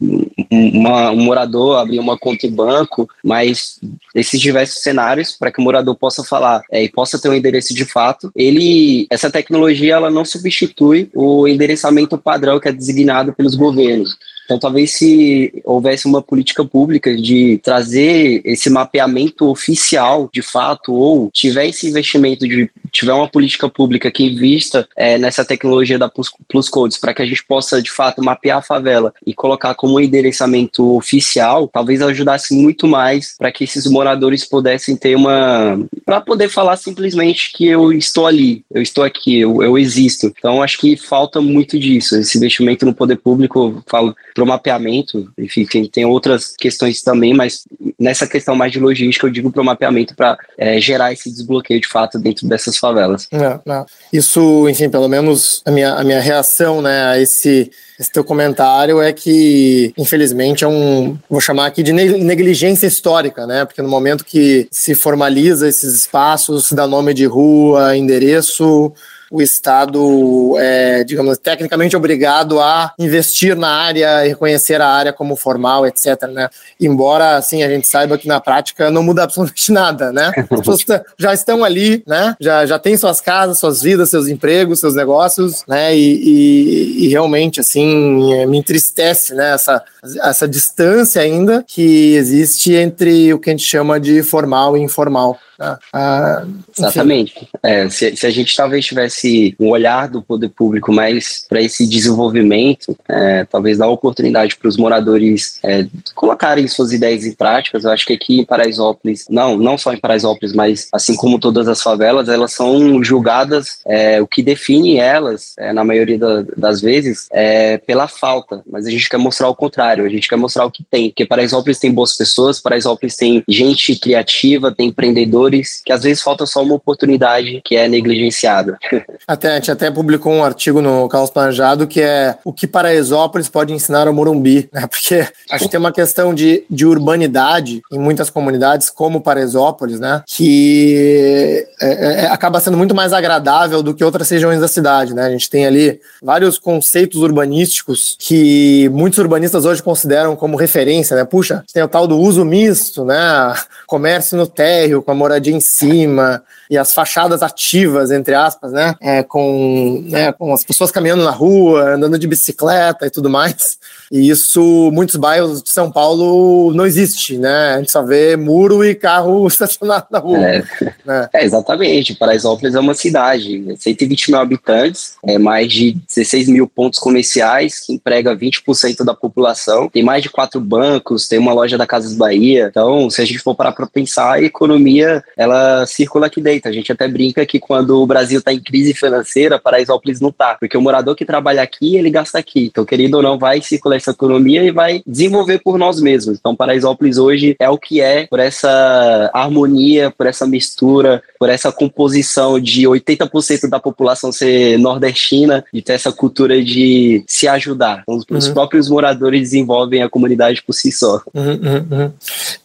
[0.50, 3.78] uma, um morador abrir uma conta em banco, mas
[4.14, 7.74] esses diversos cenários para que o morador possa falar é, e possa ter um endereço
[7.74, 13.54] de fato, ele, essa tecnologia ela não substitui o endereçamento padrão que é designado pelos
[13.54, 14.16] governos.
[14.48, 21.30] Então, talvez se houvesse uma política pública de trazer esse mapeamento oficial, de fato, ou
[21.30, 26.30] tiver esse investimento de tiver uma política pública que invista é, nessa tecnologia da Plus,
[26.48, 30.00] Plus Codes para que a gente possa, de fato, mapear a favela e colocar como
[30.00, 35.78] endereçamento oficial, talvez ajudasse muito mais para que esses moradores pudessem ter uma.
[36.06, 40.32] para poder falar simplesmente que eu estou ali, eu estou aqui, eu, eu existo.
[40.38, 45.28] Então, acho que falta muito disso, esse investimento no poder público, falo para o mapeamento,
[45.36, 47.64] enfim, tem, outras questões também, mas
[47.98, 51.80] nessa questão mais de logística, eu digo para o mapeamento para é, gerar esse desbloqueio
[51.80, 53.26] de fato dentro dessas favelas.
[53.32, 53.84] É, é.
[54.12, 59.02] Isso, enfim, pelo menos a minha, a minha reação né, a esse, esse teu comentário
[59.02, 63.64] é que, infelizmente, é um, vou chamar aqui de negligência histórica, né?
[63.64, 68.92] Porque no momento que se formaliza esses espaços, se dá nome de rua, endereço,
[69.30, 75.36] o Estado é, digamos, tecnicamente obrigado a investir na área e reconhecer a área como
[75.36, 76.22] formal, etc.
[76.32, 76.48] Né?
[76.80, 80.32] Embora, assim, a gente saiba que na prática não muda absolutamente nada, né?
[80.36, 80.84] As pessoas
[81.18, 82.34] já estão ali, né?
[82.40, 85.96] Já, já têm suas casas, suas vidas, seus empregos, seus negócios, né?
[85.96, 89.54] E, e, e realmente, assim, é, me entristece, né?
[89.54, 89.82] Essa,
[90.22, 95.38] essa distância ainda que existe entre o que a gente chama de formal e informal.
[95.58, 97.48] Ah, ah, Exatamente.
[97.62, 101.84] É, se, se, a gente talvez tivesse um olhar do poder público mais para esse
[101.86, 107.90] desenvolvimento, é, talvez dar oportunidade para os moradores é, colocarem suas ideias em práticas, eu
[107.90, 111.82] acho que aqui em Paraisópolis, não, não só em Paraisópolis, mas assim como todas as
[111.82, 117.26] favelas, elas são julgadas, é, o que define elas, é, na maioria da, das vezes,
[117.32, 120.70] é pela falta, mas a gente quer mostrar o contrário, a gente quer mostrar o
[120.70, 125.47] que tem, porque Paraisópolis tem boas pessoas, Paraisópolis tem gente criativa, tem empreendedores
[125.84, 128.78] que às vezes falta só uma oportunidade que é negligenciada.
[129.26, 133.48] Até, a gente até publicou um artigo no Carlos Planejado que é o que Paraisópolis
[133.48, 134.86] pode ensinar ao Morumbi, né?
[134.86, 140.22] Porque acho que tem uma questão de, de urbanidade em muitas comunidades, como Paraisópolis, né?
[140.26, 145.14] Que é, é, é, acaba sendo muito mais agradável do que outras regiões da cidade,
[145.14, 145.26] né?
[145.26, 151.24] A gente tem ali vários conceitos urbanísticos que muitos urbanistas hoje consideram como referência, né?
[151.24, 153.54] Puxa, tem o tal do uso misto, né?
[153.86, 158.72] Comércio no térreo, com a moradia de em cima e as fachadas ativas, entre aspas,
[158.72, 158.94] né?
[159.00, 163.78] É, com, né, com as pessoas caminhando na rua, andando de bicicleta e tudo mais.
[164.10, 167.74] E isso, muitos bairros de São Paulo não existe, né?
[167.74, 170.38] A gente só vê muro e carro estacionado na rua.
[170.38, 170.64] É,
[171.04, 171.28] né?
[171.32, 172.14] é exatamente.
[172.14, 177.92] Paraisópolis é uma cidade, 120 mil habitantes, é mais de 16 mil pontos comerciais, que
[177.92, 179.88] emprega 20% da população.
[179.88, 182.68] Tem mais de quatro bancos, tem uma loja da Casas Bahia.
[182.70, 186.57] Então, se a gente for parar para pensar, a economia ela circula aqui dentro.
[186.66, 190.54] A gente até brinca que quando o Brasil está em crise financeira, Paraisópolis não está,
[190.54, 192.66] porque o morador que trabalha aqui, ele gasta aqui.
[192.66, 196.38] Então, querido ou não, vai circular essa economia e vai desenvolver por nós mesmos.
[196.38, 201.70] Então, Paraisópolis hoje é o que é por essa harmonia, por essa mistura, por essa
[201.70, 208.02] composição de 80% da população ser nordestina e ter essa cultura de se ajudar.
[208.02, 208.54] Então, os uhum.
[208.54, 211.22] próprios moradores desenvolvem a comunidade por si só.
[211.34, 212.12] Uhum, uhum, uhum.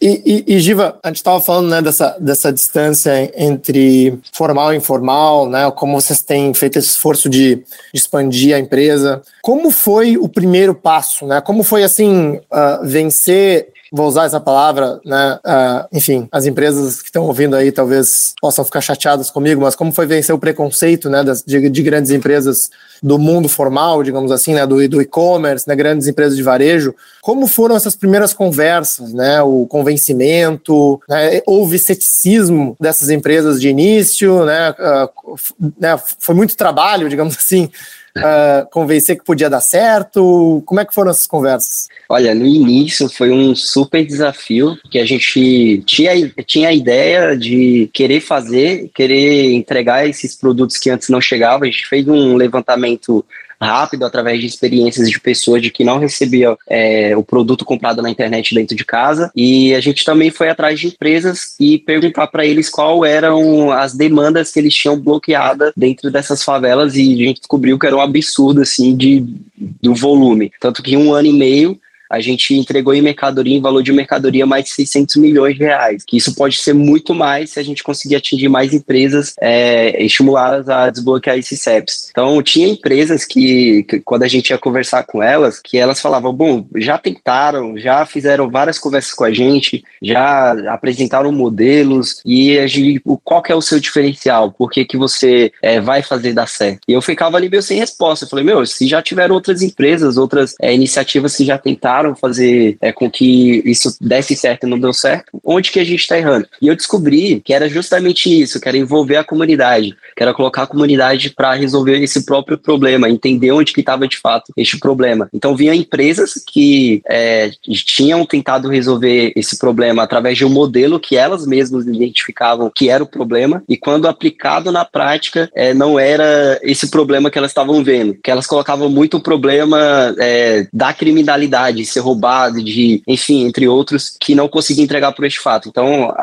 [0.00, 3.83] e, e, e, Giva, a gente estava falando né, dessa, dessa distância entre
[4.32, 9.22] formal e informal, né, como vocês têm feito esse esforço de, de expandir a empresa.
[9.42, 11.26] Como foi o primeiro passo?
[11.26, 11.40] Né?
[11.40, 15.38] Como foi assim uh, vencer vou usar essa palavra, né?
[15.44, 19.92] Uh, enfim, as empresas que estão ouvindo aí talvez possam ficar chateadas comigo, mas como
[19.92, 24.52] foi vencer o preconceito, né, das, de, de grandes empresas do mundo formal, digamos assim,
[24.52, 29.40] né, do, do e-commerce, né, grandes empresas de varejo, como foram essas primeiras conversas, né,
[29.42, 35.36] o convencimento, né, houve ceticismo dessas empresas de início, né, uh,
[35.78, 35.96] né?
[36.18, 37.70] Foi muito trabalho, digamos assim,
[38.18, 40.62] uh, convencer que podia dar certo?
[40.66, 41.88] Como é que foram essas conversas?
[42.08, 46.12] Olha, no início foi um super desafio que a gente tinha,
[46.46, 51.62] tinha a ideia de querer fazer, querer entregar esses produtos que antes não chegavam.
[51.62, 53.24] A gente fez um levantamento
[53.60, 58.10] rápido através de experiências de pessoas de que não recebia é, o produto comprado na
[58.10, 59.30] internet dentro de casa.
[59.34, 63.94] E a gente também foi atrás de empresas e perguntar para eles qual eram as
[63.94, 66.96] demandas que eles tinham bloqueada dentro dessas favelas.
[66.96, 69.24] E a gente descobriu que era um absurdo assim de
[69.56, 70.50] do volume.
[70.60, 71.78] Tanto que um ano e meio
[72.10, 76.04] a gente entregou em mercadoria, em valor de mercadoria, mais de 600 milhões de reais.
[76.06, 80.68] Que isso pode ser muito mais se a gente conseguir atingir mais empresas é, estimuladas
[80.68, 82.08] a desbloquear esses CEPs.
[82.10, 86.32] Então, tinha empresas que, que, quando a gente ia conversar com elas, que elas falavam,
[86.32, 92.66] bom, já tentaram, já fizeram várias conversas com a gente, já apresentaram modelos, e a
[92.66, 94.52] gente, qual que é o seu diferencial?
[94.52, 96.80] Por que, que você é, vai fazer dar certo?
[96.88, 98.24] E eu ficava ali meio sem resposta.
[98.24, 102.14] Eu falei, meu, se já tiveram outras empresas, outras é, iniciativas que já tentaram, tentaram
[102.16, 106.00] fazer é, com que isso desse certo e não deu certo, onde que a gente
[106.00, 106.48] está errando?
[106.60, 110.62] E eu descobri que era justamente isso, que era envolver a comunidade, que era colocar
[110.62, 115.28] a comunidade para resolver esse próprio problema, entender onde que estava de fato este problema.
[115.32, 121.16] Então vinha empresas que é, tinham tentado resolver esse problema através de um modelo que
[121.16, 126.58] elas mesmas identificavam que era o problema e quando aplicado na prática é, não era
[126.62, 131.83] esse problema que elas estavam vendo, que elas colocavam muito o problema é, da criminalidade,
[131.84, 135.68] ser roubado, de, enfim, entre outros, que não conseguia entregar por este fato.
[135.68, 136.14] Então,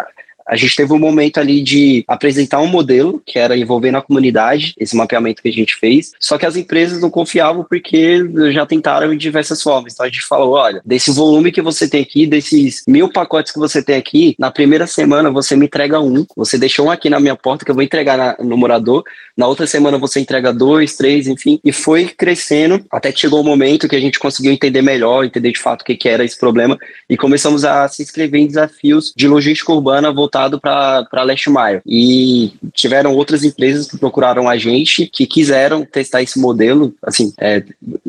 [0.47, 4.73] a gente teve um momento ali de apresentar um modelo que era envolvendo a comunidade,
[4.77, 8.19] esse mapeamento que a gente fez, só que as empresas não confiavam porque
[8.51, 9.93] já tentaram de diversas formas.
[9.93, 13.60] Então a gente falou: olha, desse volume que você tem aqui, desses mil pacotes que
[13.60, 17.19] você tem aqui, na primeira semana você me entrega um, você deixou um aqui na
[17.19, 19.04] minha porta que eu vou entregar na, no morador,
[19.38, 23.41] na outra semana você entrega dois, três, enfim, e foi crescendo até que chegou o
[23.41, 26.23] um momento que a gente conseguiu entender melhor, entender de fato o que, que era
[26.23, 26.77] esse problema.
[27.10, 31.82] E começamos a se inscrever em desafios de logística urbana voltada voltado para Leste Maio.
[31.86, 37.63] E tiveram outras empresas que procuraram a gente, que quiseram testar esse modelo, assim, é,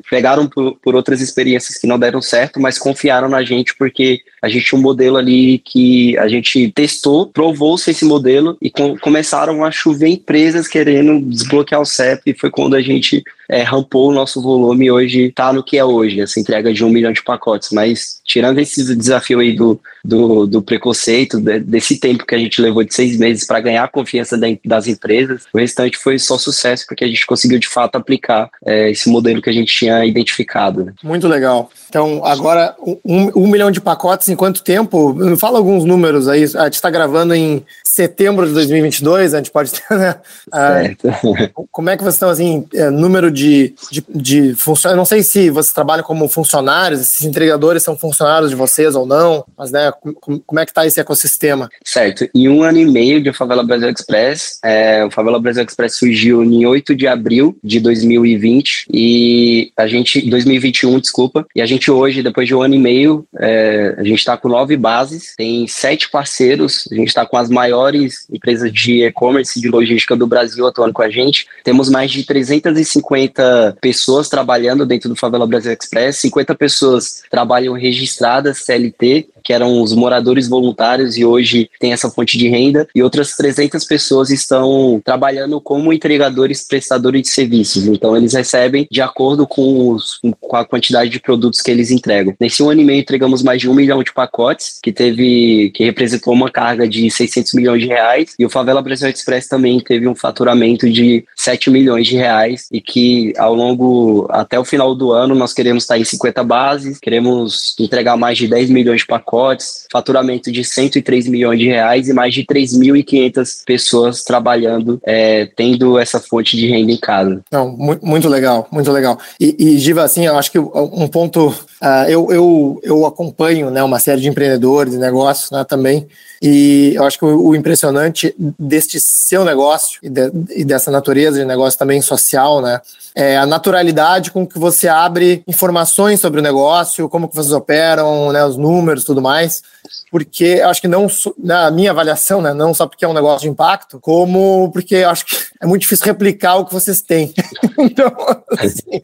[0.08, 4.48] pegaram por, por, outras experiências que não deram certo, mas confiaram na gente porque a
[4.48, 9.64] gente tinha um modelo ali que a gente testou, provou-se esse modelo e com, começaram
[9.64, 14.14] a chover empresas querendo desbloquear o CEP e foi quando a gente é, rampou o
[14.14, 17.70] nosso volume hoje está no que é hoje, essa entrega de um milhão de pacotes.
[17.70, 22.62] Mas tirando esse desafio aí do, do, do preconceito, de, desse tempo que a gente
[22.62, 26.38] levou de seis meses para ganhar a confiança da, das empresas, o restante foi só
[26.38, 30.04] sucesso, porque a gente conseguiu de fato aplicar é, esse modelo que a gente tinha
[30.04, 30.86] identificado.
[30.86, 30.94] Né?
[31.02, 31.70] Muito legal.
[31.90, 32.74] Então, agora,
[33.04, 35.14] um, um, milhão de pacotes em quanto tempo?
[35.14, 36.44] Me fala alguns números aí.
[36.56, 40.16] A gente está gravando em setembro de 2022, a gente pode ter, né?
[40.50, 41.66] Ah, certo.
[41.70, 44.96] como é que vocês estão, assim, é, número de, de, de funcionários?
[44.96, 49.44] Não sei se vocês trabalham como funcionários, esses entregadores são funcionários de vocês ou não,
[49.56, 51.68] mas, né, como, como é que está esse ecossistema?
[51.84, 52.26] Certo.
[52.34, 56.42] Em um ano e meio de Favela Brasil Express, é, o Favela Brasil Express surgiu
[56.42, 62.22] em 8 de abril de 2020 e a gente, 2021, desculpa, e a gente hoje,
[62.22, 66.10] depois de um ano e meio, é, a gente está com nove bases, tem sete
[66.10, 70.66] parceiros, a gente está com as maiores empresas de e-commerce e de logística do Brasil
[70.66, 71.46] atuando com a gente.
[71.62, 78.58] Temos mais de 350 pessoas trabalhando dentro do Favela Brasil Express, 50 pessoas trabalham registradas
[78.58, 83.36] CLT que eram os moradores voluntários e hoje tem essa fonte de renda, e outras
[83.36, 87.86] 300 pessoas estão trabalhando como entregadores prestadores de serviços.
[87.86, 92.34] Então, eles recebem de acordo com, os, com a quantidade de produtos que eles entregam.
[92.40, 95.84] Nesse um ano e meio, entregamos mais de um milhão de pacotes, que teve, que
[95.84, 100.06] representou uma carga de 600 milhões de reais, e o Favela Brasil Express também teve
[100.06, 105.12] um faturamento de 7 milhões de reais, e que ao longo, até o final do
[105.12, 109.31] ano, nós queremos estar em 50 bases, queremos entregar mais de 10 milhões de pacotes
[109.32, 115.98] pacotes, faturamento de 103 milhões de reais e mais de 3.500 pessoas trabalhando, é, tendo
[115.98, 117.42] essa fonte de renda em casa.
[117.50, 119.18] Não, muito, legal, muito legal.
[119.40, 123.82] E, e Giva, assim, eu acho que um ponto, uh, eu, eu, eu acompanho né,
[123.82, 126.06] uma série de empreendedores, negócios né, também,
[126.42, 131.44] e eu acho que o, impressionante deste seu negócio e, de, e, dessa natureza de
[131.44, 132.80] negócio também social, né?
[133.14, 138.32] É a naturalidade com que você abre informações sobre o negócio, como que vocês operam,
[138.32, 139.62] né, os números, tudo mais
[140.10, 141.06] porque acho que não,
[141.38, 145.24] na minha avaliação, né, não só porque é um negócio de impacto, como porque acho
[145.24, 147.32] que é muito difícil replicar o que vocês têm.
[147.78, 148.12] então,
[148.58, 149.00] assim,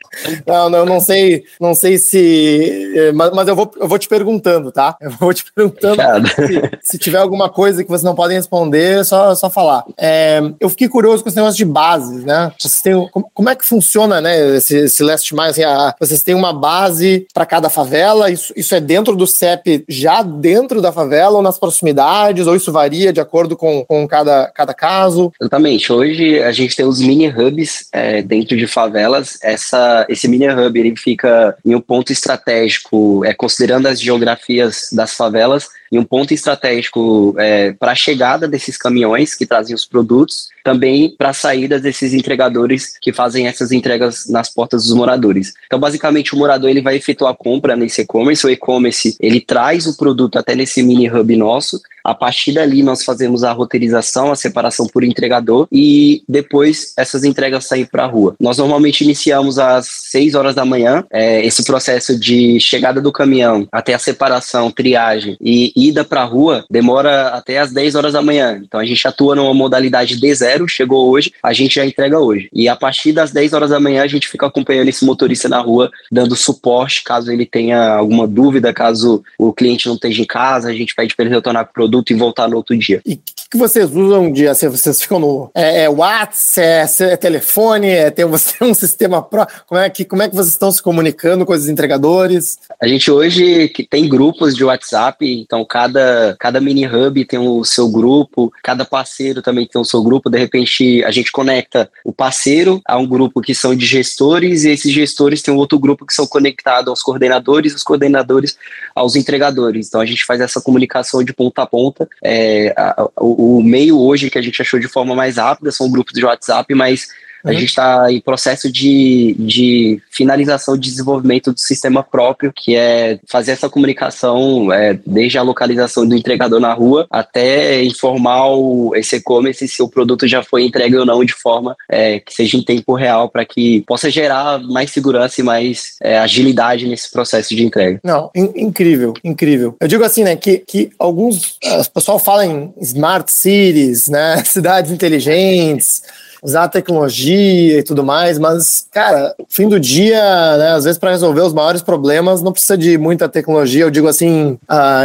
[0.47, 4.09] não, não, não sei, não sei se, eh, mas, mas eu, vou, eu vou te
[4.09, 4.97] perguntando, tá?
[5.01, 9.05] Eu vou te perguntando se, se, tiver alguma coisa que vocês não podem responder, é
[9.05, 9.85] só, só falar.
[9.97, 12.53] É, eu fiquei curioso com esse negócio de bases, né?
[12.59, 15.49] Vocês têm, como, como é que funciona, né, esse, esse Last Mile?
[15.49, 15.63] Assim,
[16.01, 20.78] vocês têm uma base para cada favela, isso, isso é dentro do CEP, já dentro
[20.81, 25.33] da favela ou nas proximidades, ou isso varia de acordo com, com cada, cada caso?
[25.41, 25.93] Exatamente.
[25.93, 29.39] Hoje a gente tem os mini hubs é, dentro de favelas.
[29.43, 35.15] Essa, esse mini hub ele fica em um ponto estratégico, é, considerando as geografias das
[35.15, 40.49] favelas, em um ponto estratégico é, para a chegada desses caminhões que trazem os produtos,
[40.63, 45.55] também para a saída desses entregadores que fazem essas entregas nas portas dos moradores.
[45.67, 49.87] Então, basicamente, o morador ele vai efetuar a compra nesse e-commerce, o e-commerce ele traz
[49.87, 54.37] o produto até nesse mini hub nosso, a partir dali, nós fazemos a roteirização, a
[54.37, 58.35] separação por entregador e depois essas entregas saem para a rua.
[58.41, 63.69] Nós normalmente iniciamos às 6 horas da manhã, é, esse processo de chegada do caminhão
[63.71, 68.23] até a separação, triagem e ida para a rua demora até às 10 horas da
[68.23, 68.59] manhã.
[68.65, 72.49] Então a gente atua numa modalidade D0, chegou hoje, a gente já entrega hoje.
[72.55, 75.59] E a partir das 10 horas da manhã a gente fica acompanhando esse motorista na
[75.59, 80.71] rua, dando suporte caso ele tenha alguma dúvida, caso o cliente não esteja em casa,
[80.71, 83.01] a gente pede para ele retornar com o produto produto e voltar no outro dia.
[83.05, 83.21] E
[83.51, 88.11] que, vocês usam de assim, vocês ficam no é, é WhatsApp, é, é, telefone, é
[88.11, 91.45] tem você um sistema pró, como é que como é que vocês estão se comunicando
[91.47, 92.59] com os entregadores?
[92.81, 97.65] A gente hoje que tem grupos de WhatsApp, então cada cada mini hub tem o
[97.65, 102.13] seu grupo, cada parceiro também tem o seu grupo, de repente a gente conecta o
[102.13, 106.07] parceiro a um grupo que são de gestores e esses gestores têm um outro grupo
[106.07, 108.57] que são conectados aos coordenadores, os coordenadores
[108.95, 109.89] aos entregadores.
[109.89, 112.09] Então a gente faz essa comunicação de ponta a ponta.
[112.23, 115.89] É, a, o, o meio hoje que a gente achou de forma mais rápida são
[115.89, 117.07] grupos de WhatsApp, mas
[117.45, 117.55] a uhum.
[117.55, 123.53] gente está em processo de, de finalização de desenvolvimento do sistema próprio, que é fazer
[123.53, 129.67] essa comunicação é, desde a localização do entregador na rua até informar o, esse e-commerce
[129.69, 132.95] se o produto já foi entregue ou não de forma é, que seja em tempo
[132.95, 138.01] real para que possa gerar mais segurança e mais é, agilidade nesse processo de entrega.
[138.03, 139.77] Não, in, incrível, incrível.
[139.81, 144.91] Eu digo assim, né, que, que alguns, o pessoal fala em smart cities, né, cidades
[144.91, 146.03] inteligentes,
[146.43, 151.11] usar a tecnologia e tudo mais, mas, cara, fim do dia, né, às vezes para
[151.11, 155.05] resolver os maiores problemas não precisa de muita tecnologia, eu digo assim, ah,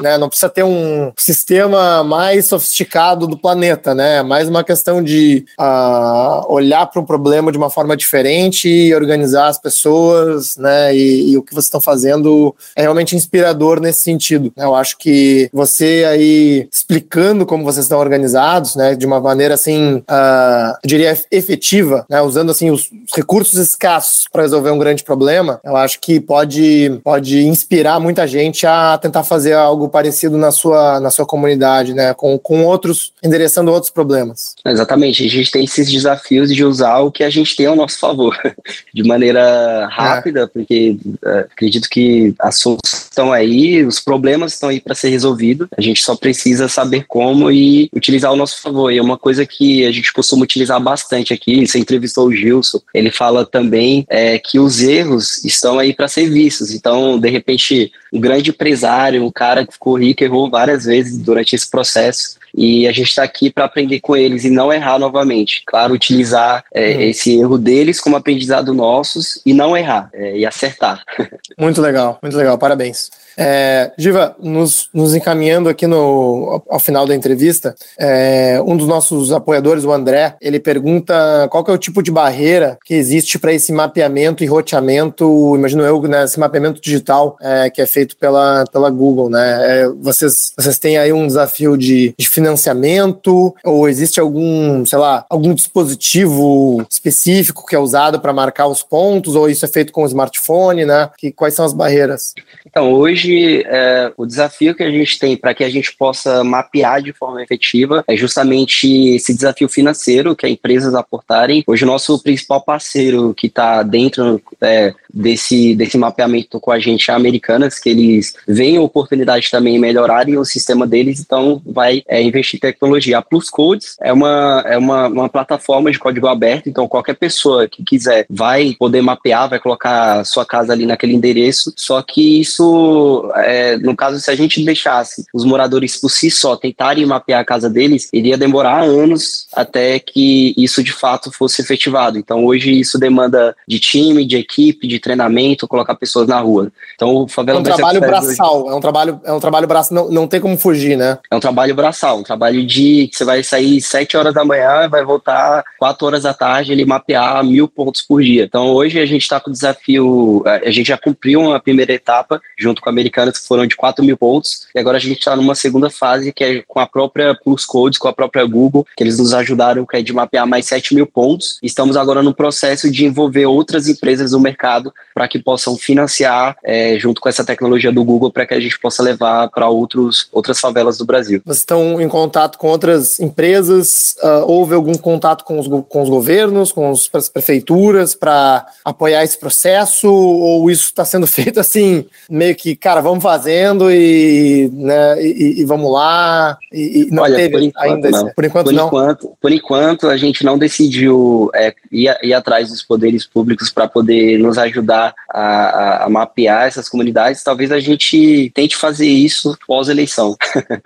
[0.00, 5.44] né, não precisa ter um sistema mais sofisticado do planeta, né, mais uma questão de
[5.58, 11.32] ah, olhar para um problema de uma forma diferente e organizar as pessoas, né, e,
[11.32, 14.52] e o que vocês estão fazendo é realmente inspirador nesse sentido.
[14.56, 19.54] Né, eu acho que você aí explicando como vocês estão organizados, né, de uma maneira
[19.54, 20.43] assim, ah,
[20.82, 25.76] eu diria, efetiva, né, usando assim os recursos escassos para resolver um grande problema, eu
[25.76, 31.10] acho que pode, pode inspirar muita gente a tentar fazer algo parecido na sua, na
[31.10, 34.54] sua comunidade, né, com, com outros, endereçando outros problemas.
[34.66, 37.98] Exatamente, a gente tem esses desafios de usar o que a gente tem ao nosso
[37.98, 38.36] favor,
[38.92, 40.46] de maneira rápida, é.
[40.46, 45.68] porque uh, acredito que as soluções estão aí, os problemas estão aí para ser resolvidos,
[45.76, 48.92] a gente só precisa saber como e utilizar ao nosso favor.
[48.92, 51.66] E é uma coisa que a gente costuma costumo utilizar bastante aqui.
[51.66, 56.28] Você entrevistou o Gilson, ele fala também é, que os erros estão aí para ser
[56.28, 56.72] vistos.
[56.72, 61.54] Então, de repente, um grande empresário, um cara que ficou rico, errou várias vezes durante
[61.54, 65.62] esse processo e a gente está aqui para aprender com eles e não errar novamente.
[65.66, 67.00] Claro, utilizar é, uhum.
[67.02, 71.02] esse erro deles como aprendizado nossos e não errar é, e acertar.
[71.58, 73.10] Muito legal, muito legal, parabéns.
[73.36, 79.32] É, Diva, nos, nos, encaminhando aqui no, ao, final da entrevista, é, um dos nossos
[79.32, 83.72] apoiadores, o André, ele pergunta qual é o tipo de barreira que existe para esse
[83.72, 88.90] mapeamento e roteamento, imagino eu, né, esse mapeamento digital é, que é feito pela, pela
[88.90, 89.80] Google, né?
[89.82, 95.24] É, vocês, vocês têm aí um desafio de, de financiamento ou existe algum, sei lá,
[95.28, 100.02] algum dispositivo específico que é usado para marcar os pontos ou isso é feito com
[100.02, 101.10] o smartphone, né?
[101.18, 102.34] Que, quais são as barreiras?
[102.66, 106.44] Então, hoje hoje, é, o desafio que a gente tem para que a gente possa
[106.44, 111.64] mapear de forma efetiva é justamente esse desafio financeiro que as empresas aportarem.
[111.66, 117.10] Hoje, o nosso principal parceiro que está dentro é, desse, desse mapeamento com a gente
[117.10, 122.02] é Americanas, que eles veem a oportunidade também em melhorarem o sistema deles, então vai
[122.08, 123.18] é, investir em tecnologia.
[123.18, 127.68] A Plus Codes é uma, é uma, uma plataforma de código aberto, então qualquer pessoa
[127.68, 133.13] que quiser vai poder mapear, vai colocar sua casa ali naquele endereço, só que isso,
[133.36, 137.44] é, no caso, se a gente deixasse os moradores por si só tentarem mapear a
[137.44, 142.18] casa deles, iria demorar anos até que isso de fato fosse efetivado.
[142.18, 146.70] Então hoje isso demanda de time, de equipe, de treinamento, colocar pessoas na rua.
[146.94, 148.72] Então o favela é um trabalho braçal, hoje...
[148.72, 151.18] é um trabalho, é um trabalho braçal, não, não tem como fugir, né?
[151.30, 154.88] É um trabalho braçal, um trabalho de que você vai sair sete horas da manhã,
[154.88, 158.44] vai voltar quatro horas da tarde, ele mapear mil pontos por dia.
[158.44, 162.40] Então hoje a gente está com o desafio, a gente já cumpriu uma primeira etapa
[162.58, 165.36] junto com a Americanas que foram de 4 mil pontos e agora a gente está
[165.36, 169.02] numa segunda fase que é com a própria Plus Codes, com a própria Google, que
[169.02, 171.58] eles nos ajudaram que é de mapear mais 7 mil pontos.
[171.62, 176.98] Estamos agora no processo de envolver outras empresas no mercado para que possam financiar é,
[176.98, 180.58] junto com essa tecnologia do Google para que a gente possa levar para outros outras
[180.58, 181.42] favelas do Brasil.
[181.44, 184.16] Vocês estão em contato com outras empresas?
[184.22, 189.38] Uh, houve algum contato com os, com os governos, com as prefeituras para apoiar esse
[189.38, 190.10] processo?
[190.10, 195.64] Ou isso está sendo feito assim, meio que, cara, vamos fazendo e, né, e, e
[195.64, 196.58] vamos lá?
[196.72, 198.30] E, e não Olha, teve por enquanto, ainda não.
[198.30, 198.86] Por enquanto, por não.
[198.86, 203.88] Enquanto, por enquanto, a gente não decidiu é, ir, ir atrás dos poderes públicos para
[203.88, 207.42] poder nos ajudar a, a, a, mapear essas comunidades.
[207.42, 210.36] Talvez a gente tente fazer isso pós-eleição,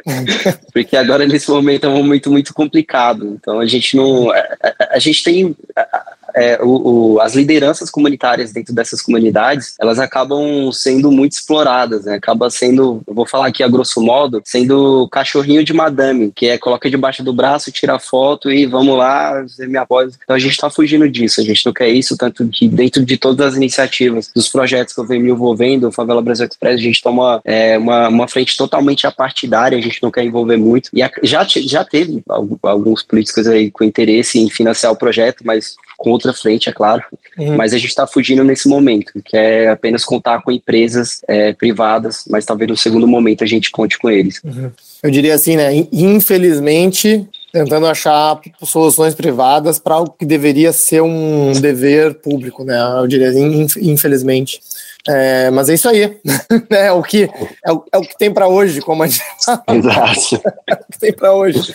[0.72, 3.38] porque agora nesse momento é um momento muito complicado.
[3.40, 5.56] Então a gente não, a, a, a gente tem
[6.39, 12.14] é, o, o, as lideranças comunitárias dentro dessas comunidades, elas acabam sendo muito exploradas, né?
[12.14, 16.91] Acaba sendo, vou falar aqui a grosso modo, sendo cachorrinho de madame, que é coloca
[16.91, 20.09] debaixo do braço, tira foto e vamos lá, você me apoia.
[20.22, 23.16] Então a gente está fugindo disso, a gente não quer isso, tanto que dentro de
[23.16, 26.82] todas as iniciativas, dos projetos que eu venho me envolvendo, o Favela Brasil Express, a
[26.82, 30.91] gente toma é, uma, uma frente totalmente apartidária, a gente não quer envolver muito.
[30.93, 32.22] E a, já, já teve
[32.62, 37.03] alguns políticos aí com interesse em financiar o projeto, mas com outra frente, é claro.
[37.36, 37.57] Uhum.
[37.57, 42.22] Mas a gente está fugindo nesse momento, que é apenas contar com empresas é, privadas,
[42.30, 44.40] mas talvez no segundo momento a gente conte com eles.
[44.44, 44.70] Uhum.
[45.03, 45.70] Eu diria assim, né?
[45.92, 52.78] Infelizmente, tentando achar soluções privadas para algo que deveria ser um dever público, né?
[52.99, 54.61] Eu diria assim, infelizmente.
[55.07, 56.16] É, mas é isso aí,
[56.70, 56.86] né?
[56.86, 57.28] É o que
[57.64, 59.20] é o, é o que tem para hoje, como a gente.
[59.68, 60.42] Exato.
[60.68, 61.74] é o que tem para hoje.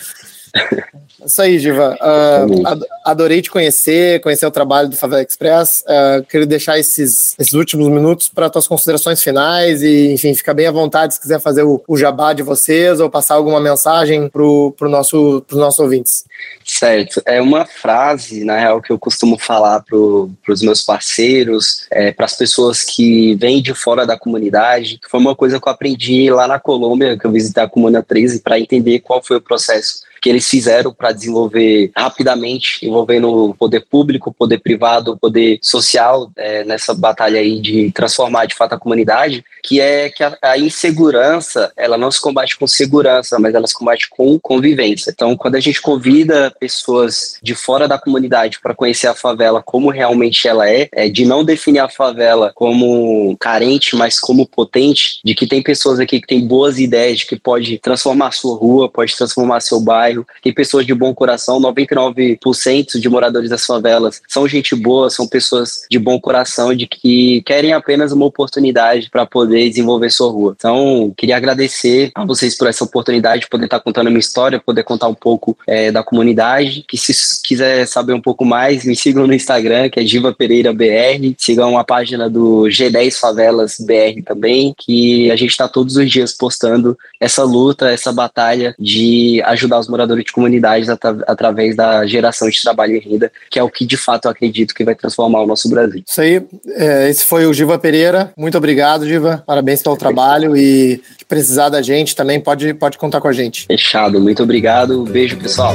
[1.24, 1.96] Isso aí, Giva.
[2.00, 5.82] Uh, adorei te conhecer, conhecer o trabalho do Favela Express.
[5.82, 10.66] Uh, queria deixar esses, esses últimos minutos para tuas considerações finais e, enfim, fica bem
[10.66, 14.42] à vontade se quiser fazer o, o jabá de vocês ou passar alguma mensagem para
[14.76, 16.24] pro nosso, os nossos ouvintes.
[16.64, 17.22] Certo.
[17.24, 22.26] É uma frase, na real, que eu costumo falar para os meus parceiros, é, para
[22.26, 26.30] as pessoas que vêm de fora da comunidade, que foi uma coisa que eu aprendi
[26.30, 30.04] lá na Colômbia, que eu visitei a Comuna 13, para entender qual foi o processo
[30.24, 35.58] que eles fizeram para desenvolver rapidamente, envolvendo o poder público, o poder privado, o poder
[35.60, 40.34] social é, nessa batalha aí de transformar de fato a comunidade, que é que a,
[40.40, 45.10] a, insegurança ela não se combate com segurança, mas ela se combate com convivência.
[45.10, 49.90] Então, quando a gente convida pessoas de fora da comunidade para conhecer a favela como
[49.90, 55.34] realmente ela é, é, de não definir a favela como carente, mas como potente, de
[55.34, 58.88] que tem pessoas aqui que têm boas ideias, de que pode transformar a sua rua,
[58.88, 64.46] pode transformar seu bairro bairro, pessoas de bom coração, 99% de moradores das favelas são
[64.46, 69.68] gente boa, são pessoas de bom coração, de que querem apenas uma oportunidade para poder
[69.68, 70.54] desenvolver sua rua.
[70.56, 74.60] Então, queria agradecer a vocês por essa oportunidade de poder estar contando a minha história,
[74.60, 76.84] poder contar um pouco é, da comunidade.
[76.86, 80.72] Que se quiser saber um pouco mais, me sigam no Instagram, que é Diva Pereira
[80.72, 81.34] BR.
[81.38, 86.32] Sigam a página do G10 Favelas BR também, que a gente está todos os dias
[86.32, 92.48] postando essa luta, essa batalha de ajudar os moradores de comunidades at através da geração
[92.48, 95.42] de trabalho e renda, que é o que de fato eu acredito que vai transformar
[95.42, 96.02] o nosso Brasil.
[96.06, 98.32] Isso aí, é, esse foi o Giva Pereira.
[98.36, 99.42] Muito obrigado, Giva.
[99.46, 103.66] Parabéns pelo trabalho e precisar da gente também pode, pode contar com a gente.
[103.66, 105.04] Fechado, muito obrigado.
[105.04, 105.74] Beijo, pessoal.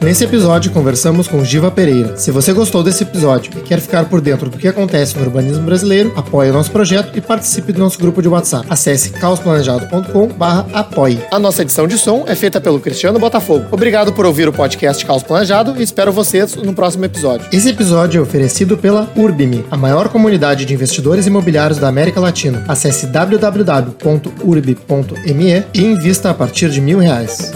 [0.00, 2.16] Nesse episódio, conversamos com Giva Pereira.
[2.16, 5.62] Se você gostou desse episódio e quer ficar por dentro do que acontece no urbanismo
[5.62, 8.66] brasileiro, apoie o nosso projeto e participe do nosso grupo de WhatsApp.
[8.70, 11.20] Acesse caosplanejado.com/apoie.
[11.30, 13.66] A nossa edição de som é feita pelo Cristiano Botafogo.
[13.70, 17.46] Obrigado por ouvir o podcast Caos Planejado e espero vocês no próximo episódio.
[17.52, 22.64] Esse episódio é oferecido pela Urbime, a maior comunidade de investidores imobiliários da América Latina.
[22.66, 23.90] Acesse www.urb.me
[25.74, 27.52] e invista a partir de mil reais.